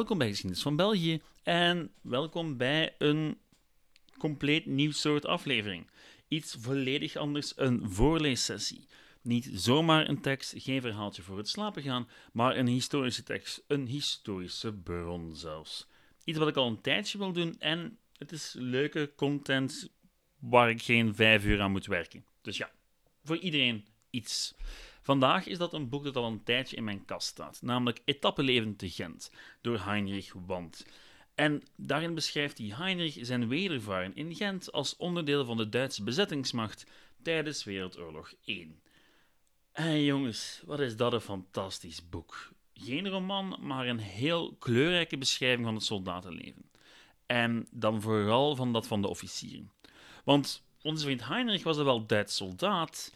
welkom 0.00 0.18
bij 0.18 0.28
Geschiedenis 0.28 0.62
van 0.62 0.76
België 0.76 1.20
en 1.42 1.92
welkom 2.00 2.56
bij 2.56 2.94
een 2.98 3.38
compleet 4.18 4.66
nieuw 4.66 4.92
soort 4.92 5.26
aflevering. 5.26 5.86
Iets 6.28 6.56
volledig 6.60 7.16
anders, 7.16 7.52
een 7.56 7.90
voorleessessie. 7.90 8.86
Niet 9.22 9.50
zomaar 9.52 10.08
een 10.08 10.20
tekst, 10.20 10.54
geen 10.56 10.80
verhaaltje 10.80 11.22
voor 11.22 11.36
het 11.36 11.48
slapen 11.48 11.82
gaan, 11.82 12.08
maar 12.32 12.56
een 12.56 12.66
historische 12.66 13.22
tekst, 13.22 13.64
een 13.66 13.86
historische 13.86 14.72
bron 14.72 15.34
zelfs. 15.34 15.86
Iets 16.24 16.38
wat 16.38 16.48
ik 16.48 16.56
al 16.56 16.66
een 16.66 16.80
tijdje 16.80 17.18
wil 17.18 17.32
doen 17.32 17.54
en 17.58 17.98
het 18.16 18.32
is 18.32 18.54
leuke 18.58 19.12
content 19.16 19.90
waar 20.38 20.70
ik 20.70 20.82
geen 20.82 21.14
vijf 21.14 21.44
uur 21.44 21.60
aan 21.60 21.72
moet 21.72 21.86
werken. 21.86 22.24
Dus 22.42 22.56
ja, 22.56 22.70
voor 23.24 23.36
iedereen 23.36 23.86
iets. 24.10 24.54
Vandaag 25.02 25.46
is 25.46 25.58
dat 25.58 25.72
een 25.72 25.88
boek 25.88 26.04
dat 26.04 26.16
al 26.16 26.26
een 26.26 26.44
tijdje 26.44 26.76
in 26.76 26.84
mijn 26.84 27.04
kast 27.04 27.28
staat, 27.28 27.62
namelijk 27.62 28.00
Etappeleven 28.04 28.76
te 28.76 28.90
Gent, 28.90 29.32
door 29.60 29.80
Heinrich 29.80 30.32
Wand. 30.46 30.86
En 31.34 31.62
daarin 31.76 32.14
beschrijft 32.14 32.58
hij 32.58 32.66
Heinrich 32.66 33.16
zijn 33.20 33.48
wedervaren 33.48 34.14
in 34.14 34.34
Gent 34.34 34.72
als 34.72 34.96
onderdeel 34.96 35.44
van 35.44 35.56
de 35.56 35.68
Duitse 35.68 36.02
bezettingsmacht 36.02 36.86
tijdens 37.22 37.64
Wereldoorlog 37.64 38.32
1. 38.44 38.80
En 39.72 40.04
jongens, 40.04 40.62
wat 40.66 40.80
is 40.80 40.96
dat 40.96 41.12
een 41.12 41.20
fantastisch 41.20 42.08
boek. 42.08 42.52
Geen 42.74 43.08
roman, 43.08 43.56
maar 43.60 43.86
een 43.86 43.98
heel 43.98 44.56
kleurrijke 44.58 45.18
beschrijving 45.18 45.64
van 45.64 45.74
het 45.74 45.84
soldatenleven. 45.84 46.70
En 47.26 47.66
dan 47.70 48.00
vooral 48.00 48.56
van 48.56 48.72
dat 48.72 48.86
van 48.86 49.02
de 49.02 49.08
officieren. 49.08 49.72
Want 50.24 50.64
onze 50.82 51.04
vriend 51.04 51.26
Heinrich 51.26 51.62
was 51.62 51.76
wel 51.76 52.06
Duits 52.06 52.36
soldaat, 52.36 53.12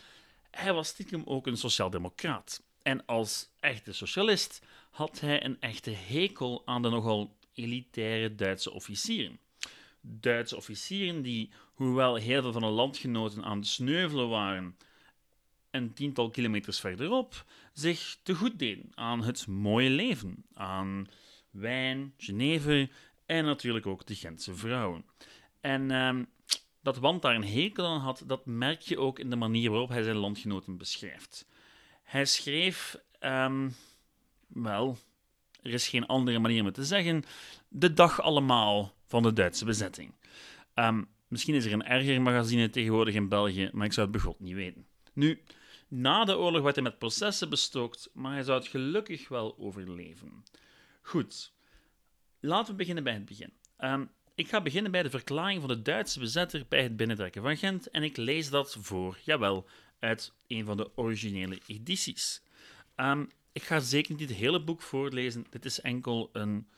hij 0.55 0.73
was 0.73 0.89
stiekem 0.89 1.23
ook 1.25 1.47
een 1.47 1.57
sociaaldemocraat. 1.57 2.63
En 2.83 3.07
als 3.07 3.51
echte 3.61 3.93
socialist 3.93 4.63
had 4.91 5.21
hij 5.21 5.45
een 5.45 5.61
echte 5.61 5.91
hekel 5.91 6.63
aan 6.65 6.83
de 6.83 6.89
nogal 6.89 7.37
elitaire 7.53 8.35
Duitse 8.35 8.71
officieren. 8.71 9.39
Duitse 10.01 10.57
officieren 10.57 11.23
die, 11.23 11.51
hoewel 11.73 12.15
heel 12.15 12.43
veel 12.43 12.53
van 12.53 12.63
hun 12.63 12.73
landgenoten 12.73 13.45
aan 13.45 13.59
het 13.59 13.67
sneuvelen 13.67 14.29
waren, 14.29 14.77
een 15.71 15.93
tiental 15.93 16.31
kilometers 16.31 16.81
verderop, 16.81 17.45
zich 17.73 18.19
te 18.23 18.35
goed 18.35 18.59
deden 18.59 18.91
aan 18.95 19.23
het 19.23 19.47
mooie 19.47 19.91
leven, 19.91 20.45
aan 20.55 21.09
wijn, 21.51 22.15
Geneve 22.17 22.89
en 23.27 23.45
natuurlijk 23.45 23.87
ook 23.87 24.07
de 24.07 24.15
Gentse 24.15 24.55
vrouwen. 24.55 25.05
En 25.61 25.91
ehm, 25.91 26.25
dat 26.85 26.99
Wand 26.99 27.23
daar 27.23 27.35
een 27.35 27.45
hekel 27.45 27.87
aan 27.87 28.01
had, 28.01 28.23
dat 28.27 28.47
merk 28.47 28.81
je 28.81 28.99
ook 28.99 29.19
in 29.19 29.31
de 29.31 29.37
manier 29.37 29.71
waarop 29.71 29.89
hij 29.89 30.03
zijn 30.03 30.17
landgenoten 30.17 30.77
beschrijft. 30.77 31.49
Hij 32.03 32.25
schreef, 32.25 32.97
ehm, 33.19 33.71
wel, 34.47 34.99
er 35.63 35.73
is 35.73 35.89
geen 35.89 36.07
andere 36.07 36.39
manier 36.39 36.61
om 36.61 36.67
het 36.67 36.75
te 36.75 36.85
zeggen, 36.85 37.25
de 37.69 37.93
dag 37.93 38.21
allemaal 38.21 38.95
van 39.07 39.23
de 39.23 39.33
Duitse 39.33 39.65
bezetting. 39.65 40.13
Ehm, 40.75 41.03
misschien 41.29 41.55
is 41.55 41.65
er 41.65 41.73
een 41.73 41.85
erger 41.85 42.23
magazine 42.23 42.71
tegenwoordig 42.71 43.15
in 43.15 43.29
België, 43.29 43.71
maar 43.73 43.87
ik 43.87 43.93
zou 43.93 44.07
het 44.07 44.17
begot 44.17 44.41
niet 44.41 44.55
weten. 44.55 44.87
Nu, 45.13 45.43
na 45.89 46.25
de 46.25 46.39
oorlog 46.39 46.63
werd 46.63 46.75
hij 46.75 46.85
met 46.85 46.99
processen 46.99 47.51
bestookt, 47.51 48.11
maar 48.13 48.33
hij 48.33 48.43
zou 48.43 48.59
het 48.59 48.69
gelukkig 48.69 49.29
wel 49.29 49.59
overleven. 49.59 50.45
Goed, 51.03 51.53
laten 52.41 52.73
we 52.73 52.79
beginnen 52.79 53.05
bij 53.05 53.13
het 53.15 53.25
begin. 53.25 53.53
Um, 53.79 54.11
ik 54.35 54.49
ga 54.49 54.63
beginnen 54.63 54.93
bij 54.93 55.03
de 55.03 55.11
verklaring 55.11 55.61
van 55.61 55.69
de 55.69 55.83
Duitse 55.83 56.19
bezetter 56.19 56.65
bij 56.69 56.83
het 56.83 56.97
binnentrekken 56.97 57.43
van 57.43 57.57
Gent 57.57 57.91
en 57.91 58.03
ik 58.03 58.17
lees 58.17 58.51
dat 58.51 58.77
voor, 58.81 59.19
jawel, 59.23 59.67
uit 59.99 60.33
een 60.47 60.65
van 60.65 60.77
de 60.77 60.97
originele 60.97 61.61
edities. 61.67 62.43
Um, 62.97 63.31
ik 63.53 63.63
ga 63.63 63.81
zeker 63.81 64.13
niet 64.13 64.29
het 64.29 64.39
hele 64.39 64.65
boek 64.65 64.83
voorlezen, 64.83 65.47
dit 65.51 65.65
is 65.65 65.81
enkel 65.81 66.31
een, 66.33 66.69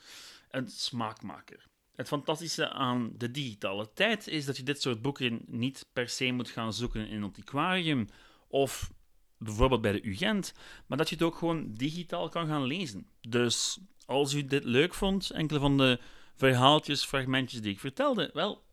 een 0.51 0.69
smaakmaker. 0.69 1.67
Het 1.95 2.09
fantastische 2.09 2.69
aan 2.69 3.13
de 3.17 3.31
digitale 3.31 3.93
tijd 3.93 4.27
is 4.27 4.45
dat 4.45 4.57
je 4.57 4.63
dit 4.63 4.83
soort 4.83 5.03
boeken 5.03 5.41
niet 5.47 5.87
per 5.93 6.09
se 6.09 6.33
moet 6.33 6.51
gaan 6.51 6.73
zoeken 6.73 7.09
in 7.09 7.17
een 7.17 7.23
antiquarium 7.23 8.09
of 8.49 8.91
bijvoorbeeld 9.39 9.81
bij 9.81 9.93
de 9.93 10.07
UGent, 10.07 10.55
maar 10.87 10.99
dat 10.99 11.09
je 11.09 11.15
het 11.15 11.25
ook 11.25 11.37
gewoon 11.37 11.75
digitaal 11.75 12.29
kan 12.29 12.47
gaan 12.47 12.65
lezen. 12.65 13.07
Dus 13.21 13.79
als 14.07 14.35
u 14.35 14.45
dit 14.45 14.65
leuk 14.65 14.95
vond, 14.95 15.31
enkele 15.31 15.61
van 15.61 15.77
de 15.77 16.01
verhaaltjes, 16.37 17.05
fragmentjes 17.05 17.61
die 17.61 17.73
ik 17.73 17.81
vertelde. 17.81 18.31
Wel, 18.33 18.65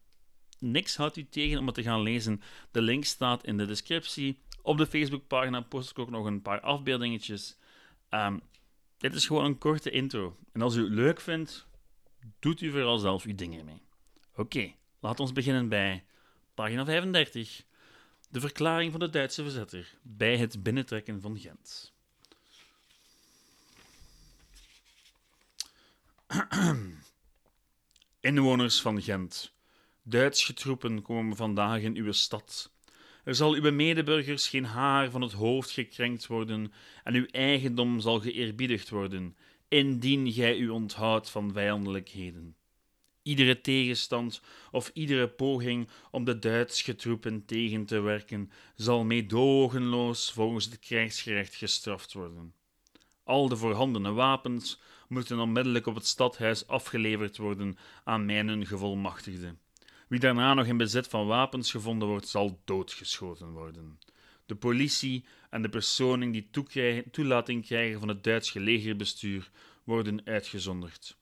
niks 0.60 0.96
houdt 0.96 1.18
u 1.18 1.28
tegen 1.30 1.60
om 1.60 1.66
het 1.66 1.76
te 1.76 1.84
gaan 1.84 2.02
lezen. 2.02 2.42
De 2.72 2.82
link 2.82 3.06
staat 3.06 3.46
in 3.46 3.58
de 3.58 3.66
descriptie. 3.66 4.42
Op 4.62 4.78
de 4.78 4.88
Facebookpagina 4.88 5.62
post 5.62 5.90
ik 5.90 6.00
ook 6.00 6.10
nog 6.10 6.26
een 6.26 6.42
paar 6.42 6.60
afbeeldingetjes. 6.60 7.58
Um, 8.10 8.42
dit 8.98 9.14
is 9.14 9.26
gewoon 9.26 9.46
een 9.46 9.58
korte 9.58 9.90
intro. 9.90 10.38
En 10.52 10.62
als 10.62 10.76
u 10.76 10.84
het 10.84 10.94
leuk 10.94 11.22
vindt, 11.22 11.68
doet 12.40 12.62
u 12.62 12.72
vooral 12.72 12.98
zelf 12.98 13.24
uw 13.24 13.36
dingen 13.36 13.66
mee. 13.66 13.82
Oké, 14.32 14.42
okay, 14.42 14.76
laten 15.00 15.26
we 15.26 15.34
beginnen 15.34 15.70
bij 15.70 16.06
pagina 16.54 16.86
35. 16.86 17.64
De 18.30 18.40
verklaring 18.40 18.92
van 18.92 19.00
de 19.00 19.10
Duitse 19.10 19.44
verzetter 19.44 19.98
bij 20.02 20.38
het 20.38 20.64
binnentrekken 20.64 21.22
van 21.22 21.40
Gent. 21.40 21.94
Inwoners 28.24 28.82
van 28.82 29.02
Gent, 29.02 29.54
Duitse 30.04 30.54
troepen 30.54 31.02
komen 31.02 31.36
vandaag 31.36 31.82
in 31.82 31.96
uw 31.96 32.12
stad. 32.12 32.72
Er 33.24 33.36
zal 33.36 33.54
uw 33.54 33.72
medeburgers 33.72 34.48
geen 34.48 34.66
haar 34.66 35.10
van 35.10 35.22
het 35.22 35.32
hoofd 35.32 35.72
gekrenkt 35.72 36.28
worden 36.28 36.74
en 37.04 37.14
uw 37.14 37.26
eigendom 37.26 38.00
zal 38.00 38.20
geëerbiedigd 38.20 38.90
worden, 38.90 39.38
indien 39.68 40.32
gij 40.32 40.58
u 40.58 40.70
onthoudt 40.70 41.30
van 41.30 41.54
vijandelijkheden. 41.54 42.56
Iedere 43.24 43.62
tegenstand 43.62 44.42
of 44.72 44.92
iedere 44.94 45.28
poging 45.30 45.90
om 46.12 46.24
de 46.24 46.40
Duitse 46.40 46.96
troepen 46.96 47.46
tegen 47.46 47.86
te 47.86 48.00
werken 48.00 48.52
zal 48.76 49.04
meedogenloos 49.04 50.32
volgens 50.32 50.66
het 50.66 50.80
krijgsgerecht 50.80 51.56
gestraft 51.56 52.14
worden. 52.14 52.54
Al 53.24 53.48
de 53.48 53.58
voorhandene 53.58 54.12
wapens 54.12 54.80
moeten 55.08 55.40
onmiddellijk 55.40 55.88
op 55.88 55.96
het 55.96 56.06
stadhuis 56.06 56.68
afgeleverd 56.68 57.38
worden 57.38 57.78
aan 58.04 58.26
mijnen 58.26 58.66
gevolmachtigde. 58.66 59.56
Wie 60.08 60.20
daarna 60.20 60.54
nog 60.54 60.66
in 60.66 60.78
bezit 60.78 61.08
van 61.08 61.28
wapens 61.28 61.72
gevonden 61.72 62.08
wordt, 62.08 62.28
zal 62.28 62.62
doodgeschoten 62.66 63.52
worden. 63.52 64.00
De 64.46 64.56
politie 64.56 65.26
en 65.50 65.62
de 65.62 65.70
personen 65.70 66.32
die 66.32 66.50
toelating 67.12 67.66
krijgen 67.66 68.00
van 68.00 68.08
het 68.08 68.24
Duits 68.24 68.54
legerbestuur 68.54 69.52
worden 69.84 70.22
uitgezonderd. 70.26 71.18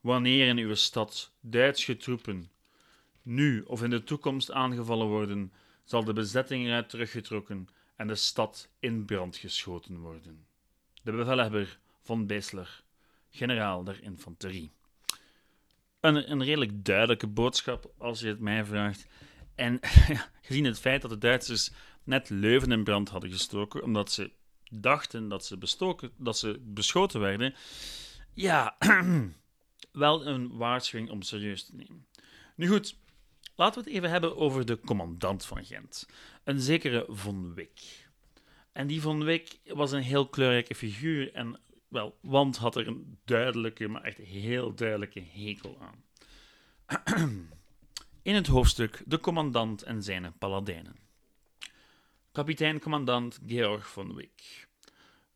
Wanneer 0.00 0.46
in 0.46 0.58
uw 0.58 0.74
stad 0.74 1.32
Duitse 1.40 1.96
troepen 1.96 2.50
nu 3.22 3.62
of 3.62 3.82
in 3.82 3.90
de 3.90 4.04
toekomst 4.04 4.50
aangevallen 4.50 5.06
worden, 5.06 5.52
zal 5.84 6.04
de 6.04 6.12
bezetting 6.12 6.66
eruit 6.66 6.88
teruggetrokken 6.88 7.68
en 7.96 8.06
de 8.06 8.14
stad 8.14 8.68
in 8.78 9.04
brand 9.04 9.36
geschoten 9.36 9.98
worden. 9.98 10.46
De 11.06 11.12
bevelhebber 11.12 11.78
von 12.02 12.26
Beesler 12.26 12.82
generaal 13.30 13.84
der 13.84 14.02
infanterie. 14.02 14.70
Een, 16.00 16.30
een 16.30 16.44
redelijk 16.44 16.84
duidelijke 16.84 17.26
boodschap, 17.26 17.92
als 17.98 18.20
je 18.20 18.28
het 18.28 18.40
mij 18.40 18.64
vraagt. 18.64 19.06
En 19.54 19.78
gezien 20.46 20.64
het 20.64 20.78
feit 20.78 21.02
dat 21.02 21.10
de 21.10 21.18
Duitsers 21.18 21.70
net 22.04 22.30
Leuven 22.30 22.72
in 22.72 22.84
brand 22.84 23.08
hadden 23.08 23.30
gestoken, 23.30 23.82
omdat 23.82 24.12
ze 24.12 24.30
dachten 24.70 25.28
dat 25.28 25.44
ze, 25.44 25.56
bestoken, 25.56 26.10
dat 26.16 26.38
ze 26.38 26.60
beschoten 26.64 27.20
werden, 27.20 27.54
ja, 28.32 28.76
wel 29.92 30.26
een 30.26 30.56
waarschuwing 30.56 31.10
om 31.10 31.22
serieus 31.22 31.64
te 31.64 31.76
nemen. 31.76 32.06
Nu 32.56 32.68
goed, 32.68 32.96
laten 33.54 33.82
we 33.82 33.88
het 33.88 33.96
even 33.96 34.10
hebben 34.10 34.36
over 34.36 34.66
de 34.66 34.80
commandant 34.80 35.44
van 35.44 35.64
Gent, 35.64 36.08
een 36.44 36.60
zekere 36.60 37.06
Von 37.08 37.54
Wick. 37.54 38.05
En 38.76 38.86
die 38.86 39.00
Von 39.00 39.24
Wick 39.24 39.58
was 39.64 39.92
een 39.92 40.02
heel 40.02 40.26
kleurrijke 40.26 40.74
figuur 40.74 41.32
en 41.34 41.60
wel, 41.88 42.18
Want 42.20 42.56
had 42.56 42.76
er 42.76 42.86
een 42.86 43.18
duidelijke, 43.24 43.88
maar 43.88 44.02
echt 44.02 44.18
heel 44.18 44.74
duidelijke 44.74 45.22
hekel 45.32 45.78
aan. 45.80 46.04
In 48.22 48.34
het 48.34 48.46
hoofdstuk 48.46 49.02
De 49.06 49.20
commandant 49.20 49.82
en 49.82 50.02
zijn 50.02 50.38
paladijnen. 50.38 50.96
Kapitein-commandant 52.32 53.40
Georg 53.46 53.88
von 53.88 54.14
Wick. 54.14 54.68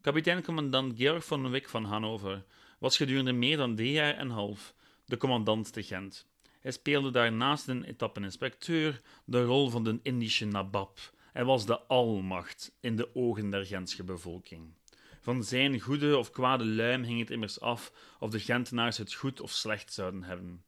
Kapitein-commandant 0.00 0.96
Georg 0.96 1.25
von 1.25 1.50
Wick 1.50 1.69
van 1.69 1.84
Hannover 1.84 2.44
was 2.78 2.96
gedurende 2.96 3.32
meer 3.32 3.56
dan 3.56 3.76
drie 3.76 3.92
jaar 3.92 4.14
en 4.14 4.20
een 4.20 4.31
half 4.31 4.75
de 5.04 5.16
commandant 5.16 5.72
te 5.72 5.82
Gent. 5.82 6.26
Hij 6.60 6.70
speelde 6.70 7.10
daar 7.10 7.32
naast 7.32 7.69
een 7.69 7.84
etappeninspecteur 7.84 9.00
de 9.25 9.44
rol 9.44 9.70
van 9.70 9.84
de 9.84 9.98
Indische 10.02 10.44
nabab 10.44 10.98
en 11.32 11.47
was 11.47 11.67
de 11.67 11.79
almacht 11.81 12.77
in 12.81 12.97
de 12.97 13.15
ogen 13.15 13.50
der 13.50 13.67
Gentse 13.67 14.05
bevolking. 14.05 14.73
Van 15.21 15.44
zijn 15.44 15.81
goede 15.81 16.19
of 16.19 16.31
kwade 16.31 16.65
luim 16.65 17.03
hing 17.03 17.19
het 17.19 17.31
immers 17.31 17.61
af 17.61 17.93
of 18.19 18.31
de 18.31 18.41
Gentenaars 18.41 18.97
het 18.97 19.12
goed 19.12 19.41
of 19.41 19.50
slecht 19.50 19.93
zouden 19.93 20.23
hebben. 20.23 20.65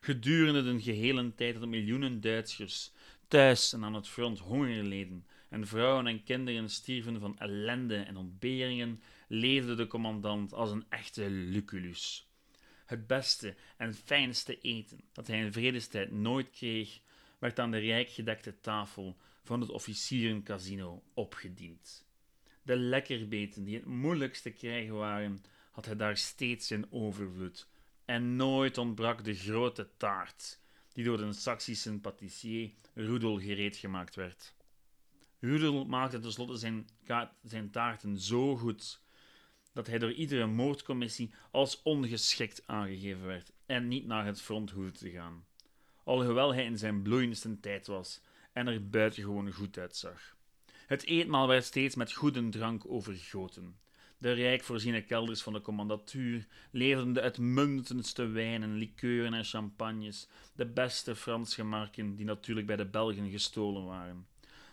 Gedurende 0.00 0.62
de 0.62 0.82
gehele 0.82 1.34
tijd 1.34 1.60
dat 1.60 1.68
miljoenen 1.68 2.20
Duitsers 2.20 2.92
thuis 3.28 3.72
en 3.72 3.84
aan 3.84 3.94
het 3.94 4.08
front 4.08 4.38
honger 4.38 4.82
leden 4.82 5.26
en 5.48 5.66
vrouwen 5.66 6.06
en 6.06 6.22
kinderen 6.22 6.70
stierven 6.70 7.20
van 7.20 7.38
ellende 7.38 7.96
en 7.96 8.16
ontberingen, 8.16 9.02
leefde 9.28 9.74
de 9.74 9.86
commandant 9.86 10.52
als 10.52 10.70
een 10.70 10.84
echte 10.88 11.30
Lucullus. 11.30 12.28
Het 12.86 13.06
beste 13.06 13.54
en 13.76 13.94
fijnste 13.94 14.60
eten 14.60 15.00
dat 15.12 15.26
hij 15.26 15.38
in 15.38 15.52
vredestijd 15.52 16.10
nooit 16.10 16.50
kreeg, 16.50 17.00
werd 17.38 17.58
aan 17.58 17.70
de 17.70 17.78
rijk 17.78 18.10
gedekte 18.10 18.60
tafel 18.60 19.16
van 19.44 19.60
het 19.60 19.70
officierencasino 19.70 21.02
opgediend. 21.14 22.04
De 22.62 22.76
lekkerbeten 22.76 23.64
die 23.64 23.76
het 23.76 23.84
moeilijkst 23.84 24.42
te 24.42 24.50
krijgen 24.50 24.94
waren, 24.94 25.44
had 25.70 25.84
hij 25.84 25.96
daar 25.96 26.16
steeds 26.16 26.70
in 26.70 26.86
overvloed. 26.90 27.68
En 28.04 28.36
nooit 28.36 28.78
ontbrak 28.78 29.24
de 29.24 29.34
grote 29.34 29.88
taart, 29.96 30.60
die 30.92 31.04
door 31.04 31.16
de 31.16 31.32
Saksische 31.32 31.98
patissier 31.98 32.70
Rudel 32.94 33.40
gereed 33.40 33.76
gemaakt 33.76 34.14
werd. 34.14 34.54
Rudel 35.40 35.84
maakte 35.84 36.18
tenslotte 36.18 36.56
zijn, 36.56 36.88
zijn 37.42 37.70
taarten 37.70 38.18
zo 38.20 38.56
goed 38.56 39.02
dat 39.72 39.86
hij 39.86 39.98
door 39.98 40.12
iedere 40.12 40.46
moordcommissie 40.46 41.30
als 41.50 41.82
ongeschikt 41.82 42.62
aangegeven 42.66 43.26
werd 43.26 43.52
en 43.66 43.88
niet 43.88 44.06
naar 44.06 44.26
het 44.26 44.40
front 44.40 44.70
hoefde 44.70 44.98
te 44.98 45.10
gaan, 45.10 45.44
alhoewel 46.04 46.54
hij 46.54 46.64
in 46.64 46.78
zijn 46.78 47.02
bloeiendste 47.02 47.60
tijd 47.60 47.86
was 47.86 48.20
en 48.54 48.66
er 48.66 48.88
buitengewoon 48.88 49.52
goed 49.52 49.78
uitzag. 49.78 50.36
Het 50.86 51.04
eetmaal 51.04 51.48
werd 51.48 51.64
steeds 51.64 51.94
met 51.94 52.12
goede 52.12 52.48
drank 52.48 52.86
overgoten. 52.86 53.76
De 54.18 54.32
rijk 54.32 54.62
voorziene 54.62 55.02
kelders 55.02 55.42
van 55.42 55.52
de 55.52 55.60
commandatuur 55.60 56.46
leverden 56.70 57.12
de 57.12 57.20
uitmuntendste 57.20 58.26
wijnen, 58.26 58.74
likeuren 58.74 59.34
en 59.34 59.44
champagnes, 59.44 60.28
de 60.56 60.66
beste 60.66 61.16
Franse 61.16 61.64
marken, 61.64 62.16
die 62.16 62.24
natuurlijk 62.24 62.66
bij 62.66 62.76
de 62.76 62.86
Belgen 62.86 63.30
gestolen 63.30 63.84
waren. 63.84 64.26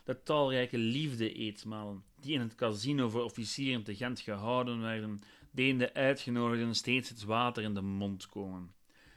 De 0.04 0.24
talrijke 0.24 0.78
liefde-eetmalen, 0.78 2.04
die 2.20 2.34
in 2.34 2.42
het 2.42 2.56
casino 2.56 3.10
voor 3.10 3.24
officieren 3.24 3.84
te 3.84 3.96
Gent 3.96 4.20
gehouden 4.20 4.82
werden, 4.82 5.22
deden 5.52 5.78
de 5.78 5.94
uitgenodigden 5.94 6.76
steeds 6.76 7.10
het 7.10 7.24
water 7.24 7.64
in 7.64 7.74
de 7.74 7.82
mond 7.82 8.28
komen. 8.28 8.74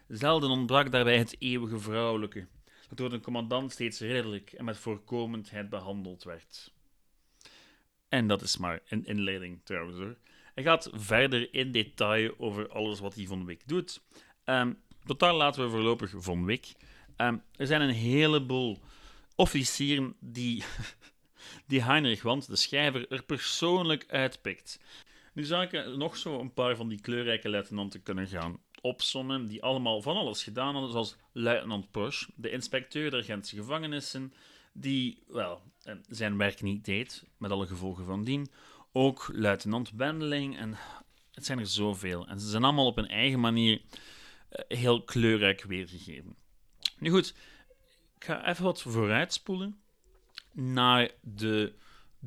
Zelden 0.09 0.51
ontbrak 0.51 0.91
daarbij 0.91 1.19
het 1.19 1.37
eeuwige 1.39 1.79
vrouwelijke, 1.79 2.47
door 2.97 3.11
de 3.11 3.21
commandant 3.21 3.73
steeds 3.73 4.01
ridderlijk 4.01 4.53
en 4.53 4.65
met 4.65 4.79
voorkomendheid 4.79 5.69
behandeld 5.69 6.25
werd. 6.25 6.73
En 8.09 8.27
dat 8.27 8.43
is 8.43 8.57
maar 8.57 8.81
een 8.89 9.05
inleiding 9.05 9.61
trouwens. 9.65 10.17
Hij 10.55 10.65
gaat 10.65 10.91
verder 10.93 11.55
in 11.55 11.73
detail 11.73 12.35
over 12.39 12.69
alles 12.69 13.01
wat 13.01 13.15
hij 13.15 13.27
Von 13.27 13.45
Wick 13.45 13.63
doet. 13.67 14.03
Um, 14.45 14.79
tot 15.05 15.21
daar 15.21 15.35
laten 15.35 15.65
we 15.65 15.71
voorlopig 15.71 16.13
Von 16.17 16.45
Wick. 16.45 16.73
Um, 17.17 17.43
er 17.57 17.67
zijn 17.67 17.81
een 17.81 17.95
heleboel 17.95 18.79
officieren 19.35 20.17
die, 20.21 20.65
die 21.67 21.83
Heinrich 21.83 22.23
Want, 22.23 22.47
de 22.47 22.57
schrijver, 22.57 23.09
er 23.09 23.23
persoonlijk 23.23 24.05
uitpikt. 24.09 24.81
Nu 25.33 25.45
zou 25.45 25.63
ik 25.63 25.97
nog 25.97 26.17
zo 26.17 26.41
een 26.41 26.53
paar 26.53 26.77
van 26.77 26.89
die 26.89 27.01
kleurrijke 27.01 27.49
luitenanten 27.49 28.03
kunnen 28.03 28.27
gaan 28.27 28.59
opsommen, 28.85 29.47
die 29.47 29.63
allemaal 29.63 30.03
van 30.03 30.17
alles 30.17 30.43
gedaan 30.43 30.73
hadden, 30.73 30.91
zoals 30.91 31.17
luitenant 31.33 31.91
Porsche, 31.91 32.31
de 32.35 32.51
inspecteur 32.51 33.11
der 33.11 33.25
Gentse 33.25 33.57
gevangenissen, 33.57 34.33
die, 34.73 35.23
wel, 35.27 35.63
eh, 35.83 35.95
zijn 36.09 36.37
werk 36.37 36.63
niet 36.63 36.85
deed, 36.85 37.25
met 37.39 37.51
alle 37.51 37.67
gevolgen 37.67 38.05
van 38.05 38.25
dien. 38.25 38.51
Ook 38.93 39.31
luitenant 39.33 39.91
Wendeling, 39.91 40.59
en 40.59 40.77
het 41.33 41.47
zijn 41.47 41.59
er 41.59 41.67
zoveel. 41.67 42.27
En 42.27 42.41
ze 42.41 42.49
zijn 42.49 42.65
allemaal 42.65 42.87
op 42.87 42.99
een 42.99 43.09
eigen 43.09 43.41
manier 43.41 43.83
eh, 44.49 44.79
heel 44.79 45.03
kleurrijk 45.03 45.63
weergegeven. 45.63 46.37
Nu 46.99 47.11
goed, 47.11 47.35
ik 48.17 48.25
ga 48.25 48.49
even 48.49 48.65
wat 48.65 48.83
vooruitspoelen 48.83 49.81
naar 50.53 51.11
de, 51.21 51.75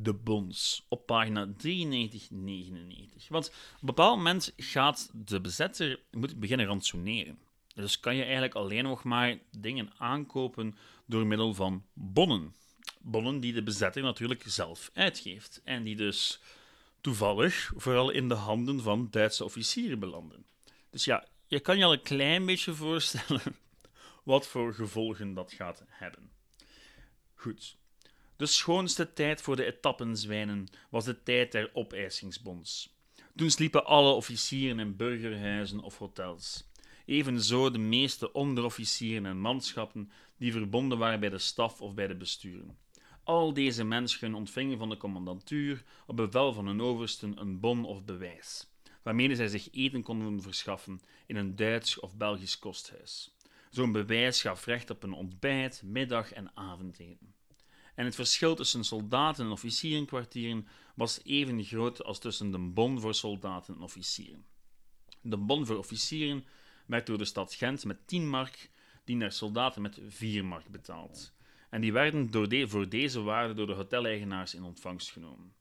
de 0.02 0.14
bons 0.14 0.86
op 0.88 1.06
pagina 1.06 1.54
93, 1.58 2.30
99. 2.30 3.28
Want 3.28 3.48
op 3.48 3.54
een 3.54 3.86
bepaald 3.86 4.18
moment 4.18 4.54
gaat 4.58 5.10
de 5.14 5.42
bezetter 5.42 6.00
moet 6.12 6.40
beginnen 6.40 6.66
ransoneren. 6.66 7.40
Dus 7.76 8.00
kan 8.00 8.16
je 8.16 8.24
eigenlijk 8.24 8.56
alleen 8.56 8.84
nog 8.84 9.04
maar 9.04 9.38
dingen 9.52 9.92
aankopen 9.98 10.76
door 11.06 11.26
middel 11.26 11.54
van 11.54 11.86
bonnen. 11.94 12.56
Bonnen 13.02 13.40
die 13.40 13.54
de 13.54 13.64
bezetter 13.64 14.02
natuurlijk 14.04 14.44
zelf 14.46 14.90
uitgeeft. 14.94 15.62
En 15.64 15.84
die 15.84 15.96
dus 15.96 16.40
toevallig 17.02 17.72
vooral 17.76 18.10
in 18.10 18.28
de 18.28 18.36
handen 18.36 18.82
van 18.82 19.08
Duitse 19.12 19.44
officieren 19.44 20.00
belanden. 20.00 20.46
Dus 20.90 21.06
ja, 21.06 21.28
je 21.48 21.60
kan 21.60 21.78
je 21.78 21.86
al 21.86 21.94
een 21.94 22.02
klein 22.02 22.46
beetje 22.46 22.74
voorstellen 22.74 23.42
wat 24.24 24.48
voor 24.48 24.74
gevolgen 24.74 25.34
dat 25.34 25.52
gaat 25.52 25.84
hebben. 25.88 26.32
Goed. 27.34 27.78
De 28.38 28.46
schoonste 28.46 29.14
tijd 29.14 29.42
voor 29.42 29.56
de 29.56 29.66
etappenzwijnen 29.66 30.68
was 30.90 31.06
de 31.06 31.24
tijd 31.24 31.52
der 31.52 31.70
opeisingsbonds. 31.74 32.96
Toen 33.36 33.50
sliepen 33.50 33.86
alle 33.86 34.12
officieren 34.12 34.80
in 34.80 34.96
burgerhuizen 34.96 35.80
of 35.80 35.98
hotels. 35.98 36.70
Evenzo 37.06 37.72
de 37.72 37.78
meeste 37.78 38.32
onderofficieren 38.32 39.26
en 39.26 39.40
manschappen 39.40 40.12
die 40.38 40.52
verbonden 40.52 40.98
waren 40.98 41.20
bij 41.20 41.30
de 41.30 41.38
staf 41.38 41.82
of 41.82 41.94
bij 41.94 42.08
de 42.08 42.16
besturen. 42.16 42.78
Al 43.24 43.54
deze 43.54 43.84
mensen 43.84 44.34
ontvingen 44.34 44.78
van 44.78 44.90
de 44.90 44.98
commandantuur 44.98 45.84
op 46.08 46.16
bevel 46.16 46.54
van 46.54 46.68
een 46.68 46.82
oversten 46.82 47.42
een 47.42 47.60
bon 47.60 47.86
of 47.86 48.06
bewijs, 48.06 48.68
waarmee 49.04 49.36
zij 49.36 49.48
zich 49.48 49.72
eten 49.72 50.04
konden 50.04 50.42
verschaffen 50.42 51.02
in 51.26 51.36
een 51.36 51.56
Duits 51.56 52.00
of 52.00 52.18
Belgisch 52.18 52.60
kosthuis. 52.60 53.36
Zo'n 53.70 53.92
bewijs 53.92 54.42
gaf 54.42 54.66
recht 54.66 54.90
op 54.90 55.04
een 55.04 55.14
ontbijt, 55.14 55.82
middag- 55.86 56.34
en 56.34 56.52
avondeten. 56.54 57.36
En 57.98 58.06
het 58.06 58.16
verschil 58.16 58.56
tussen 58.56 58.84
soldaten 58.84 59.46
en 59.46 59.52
officierenkwartieren 59.52 60.68
was 60.96 61.20
even 61.24 61.64
groot 61.64 62.04
als 62.04 62.20
tussen 62.20 62.52
de 62.52 62.58
bon 62.60 63.00
voor 63.00 63.14
soldaten 63.14 63.76
en 63.76 63.82
officieren. 63.82 64.46
De 65.22 65.38
bon 65.38 65.66
voor 65.66 65.78
officieren 65.78 66.46
werd 66.86 67.06
door 67.06 67.18
de 67.18 67.26
stad 67.26 67.54
Gent 67.54 67.86
met 67.86 68.08
10 68.08 68.30
mark, 68.30 68.70
die 69.04 69.16
naar 69.16 69.32
soldaten 69.32 69.82
met 69.82 70.00
4 70.08 70.46
mark 70.46 70.68
betaald. 70.70 71.34
En 71.70 71.82
die 71.82 71.94
werden 71.94 72.32
door 72.32 72.68
voor 72.68 72.90
deze 72.90 73.22
waarde 73.22 73.54
door 73.54 73.68
de 73.68 73.74
hoteleigenaars 73.74 74.54
in 74.54 74.64
ontvangst 74.64 75.12
genomen. 75.12 75.54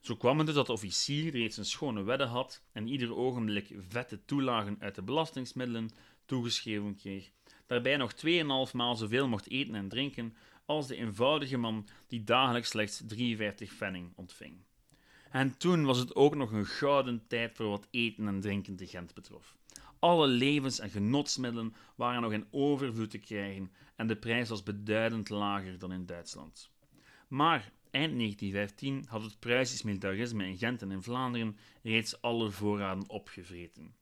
Zo 0.00 0.16
kwam 0.16 0.36
het 0.36 0.46
dus 0.46 0.54
dat 0.54 0.66
de 0.66 0.72
officier 0.72 1.32
reeds 1.32 1.56
een 1.56 1.64
schone 1.64 2.02
wedde 2.02 2.24
had 2.24 2.62
en 2.72 2.88
ieder 2.88 3.16
ogenblik 3.16 3.74
vette 3.88 4.24
toelagen 4.24 4.76
uit 4.80 4.94
de 4.94 5.02
belastingsmiddelen 5.02 5.90
toegeschreven 6.24 6.96
kreeg, 6.96 7.30
daarbij 7.66 7.96
nog 7.96 8.12
2,5 8.14 8.72
maal 8.72 8.96
zoveel 8.96 9.28
mocht 9.28 9.48
eten 9.48 9.74
en 9.74 9.88
drinken 9.88 10.36
als 10.68 10.86
de 10.86 10.96
eenvoudige 10.96 11.56
man 11.56 11.86
die 12.06 12.24
dagelijks 12.24 12.68
slechts 12.68 13.02
53 13.06 13.74
pfenning 13.74 14.12
ontving. 14.14 14.56
En 15.30 15.56
toen 15.56 15.84
was 15.84 15.98
het 15.98 16.14
ook 16.14 16.34
nog 16.34 16.52
een 16.52 16.66
gouden 16.66 17.22
tijd 17.26 17.56
voor 17.56 17.68
wat 17.68 17.88
eten 17.90 18.26
en 18.26 18.40
drinken 18.40 18.76
te 18.76 18.86
Gent 18.86 19.14
betrof. 19.14 19.56
Alle 19.98 20.26
levens- 20.26 20.78
en 20.78 20.90
genotsmiddelen 20.90 21.74
waren 21.94 22.22
nog 22.22 22.32
in 22.32 22.46
overvloed 22.50 23.10
te 23.10 23.18
krijgen 23.18 23.72
en 23.96 24.06
de 24.06 24.16
prijs 24.16 24.48
was 24.48 24.62
beduidend 24.62 25.28
lager 25.28 25.78
dan 25.78 25.92
in 25.92 26.06
Duitsland. 26.06 26.70
Maar 27.28 27.72
eind 27.90 28.16
1915 28.16 29.04
had 29.08 29.22
het 29.22 29.38
Pruisisch 29.38 29.82
militarisme 29.82 30.46
in 30.46 30.58
Gent 30.58 30.82
en 30.82 30.90
in 30.90 31.02
Vlaanderen 31.02 31.56
reeds 31.82 32.20
alle 32.20 32.50
voorraden 32.50 33.08
opgevreten. 33.08 33.94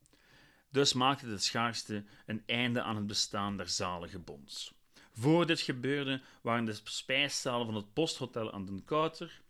Dus 0.70 0.92
maakte 0.92 1.28
de 1.28 1.38
schaarste 1.38 2.04
een 2.26 2.42
einde 2.46 2.82
aan 2.82 2.96
het 2.96 3.06
bestaan 3.06 3.56
der 3.56 3.68
zalige 3.68 4.18
bonds. 4.18 4.75
Voor 5.18 5.46
dit 5.46 5.60
gebeurde 5.60 6.20
waren 6.40 6.64
de 6.64 6.80
spijszalen 6.84 7.66
van 7.66 7.74
het 7.74 7.92
posthotel 7.92 8.52
aan 8.52 8.66
den 8.66 8.84
Kouter, 8.84 9.40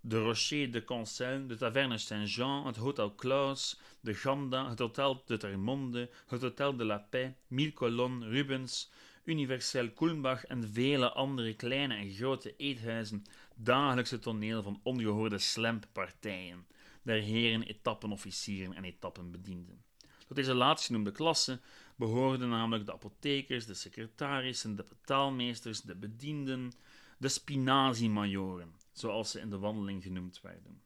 de 0.00 0.18
Rocher 0.18 0.70
de 0.70 0.84
Concel, 0.84 1.46
de 1.46 1.56
Taverne 1.56 1.98
Saint-Jean, 1.98 2.66
het 2.66 2.76
Hotel 2.76 3.10
Klaus, 3.10 3.78
de 4.00 4.14
Ganda, 4.14 4.68
het 4.68 4.78
Hotel 4.78 5.22
de 5.26 5.36
Termonde, 5.36 6.10
het 6.26 6.40
Hotel 6.40 6.76
de 6.76 6.84
la 6.84 7.06
Paix, 7.10 7.34
Mille 7.46 7.72
Colonnes, 7.72 8.28
Rubens, 8.28 8.90
Universel 9.24 9.90
Kulmbach 9.90 10.44
en 10.44 10.72
vele 10.72 11.12
andere 11.12 11.54
kleine 11.54 11.94
en 11.94 12.10
grote 12.10 12.56
eethuizen 12.56 13.24
dagelijks 13.54 14.10
het 14.10 14.22
toneel 14.22 14.62
van 14.62 14.80
ongehoorde 14.82 15.38
slemppartijen 15.38 16.66
der 17.02 17.20
heren 17.20 17.62
etappenofficieren 17.62 18.74
en 18.74 18.84
etappenbedienden. 18.84 19.84
Tot 20.26 20.36
deze 20.36 20.54
laatstgenoemde 20.54 21.12
klasse 21.12 21.60
behoorden 21.96 22.48
namelijk 22.48 22.86
de 22.86 22.92
apothekers, 22.92 23.66
de 23.66 23.74
secretarissen, 23.74 24.76
de 24.76 24.84
betaalmeesters, 24.88 25.80
de 25.80 25.94
bedienden, 25.94 26.72
de 27.18 27.28
spinaziemajoren, 27.28 28.74
zoals 28.92 29.30
ze 29.30 29.40
in 29.40 29.50
de 29.50 29.58
wandeling 29.58 30.02
genoemd 30.02 30.40
werden. 30.40 30.82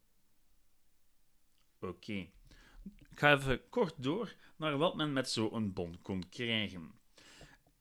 Oké, 1.81 2.13
ik 3.11 3.19
ga 3.19 3.33
even 3.33 3.69
kort 3.69 3.95
door 4.03 4.35
naar 4.57 4.77
wat 4.77 4.97
men 4.97 5.13
met 5.13 5.31
zo'n 5.31 5.73
bon 5.73 5.99
kon 6.03 6.29
krijgen. 6.29 6.93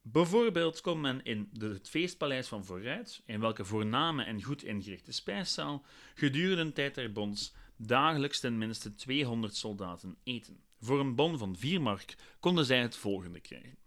Bijvoorbeeld 0.01 0.81
kon 0.81 1.01
men 1.01 1.23
in 1.23 1.49
het 1.59 1.89
feestpaleis 1.89 2.47
van 2.47 2.65
Vooruit, 2.65 3.21
in 3.25 3.39
welke 3.39 3.65
voorname 3.65 4.23
en 4.23 4.43
goed 4.43 4.63
ingerichte 4.63 5.11
spijszaal, 5.11 5.85
gedurende 6.15 6.63
de 6.63 6.73
tijd 6.73 6.95
der 6.95 7.11
bons 7.11 7.53
dagelijks 7.77 8.39
ten 8.39 8.57
minste 8.57 8.95
200 8.95 9.55
soldaten 9.55 10.17
eten. 10.23 10.63
Voor 10.79 10.99
een 10.99 11.15
bon 11.15 11.37
van 11.37 11.55
4 11.55 11.81
mark 11.81 12.15
konden 12.39 12.65
zij 12.65 12.81
het 12.81 12.95
volgende 12.95 13.39
krijgen. 13.39 13.77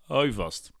Hou 0.00 0.32
vast. 0.32 0.72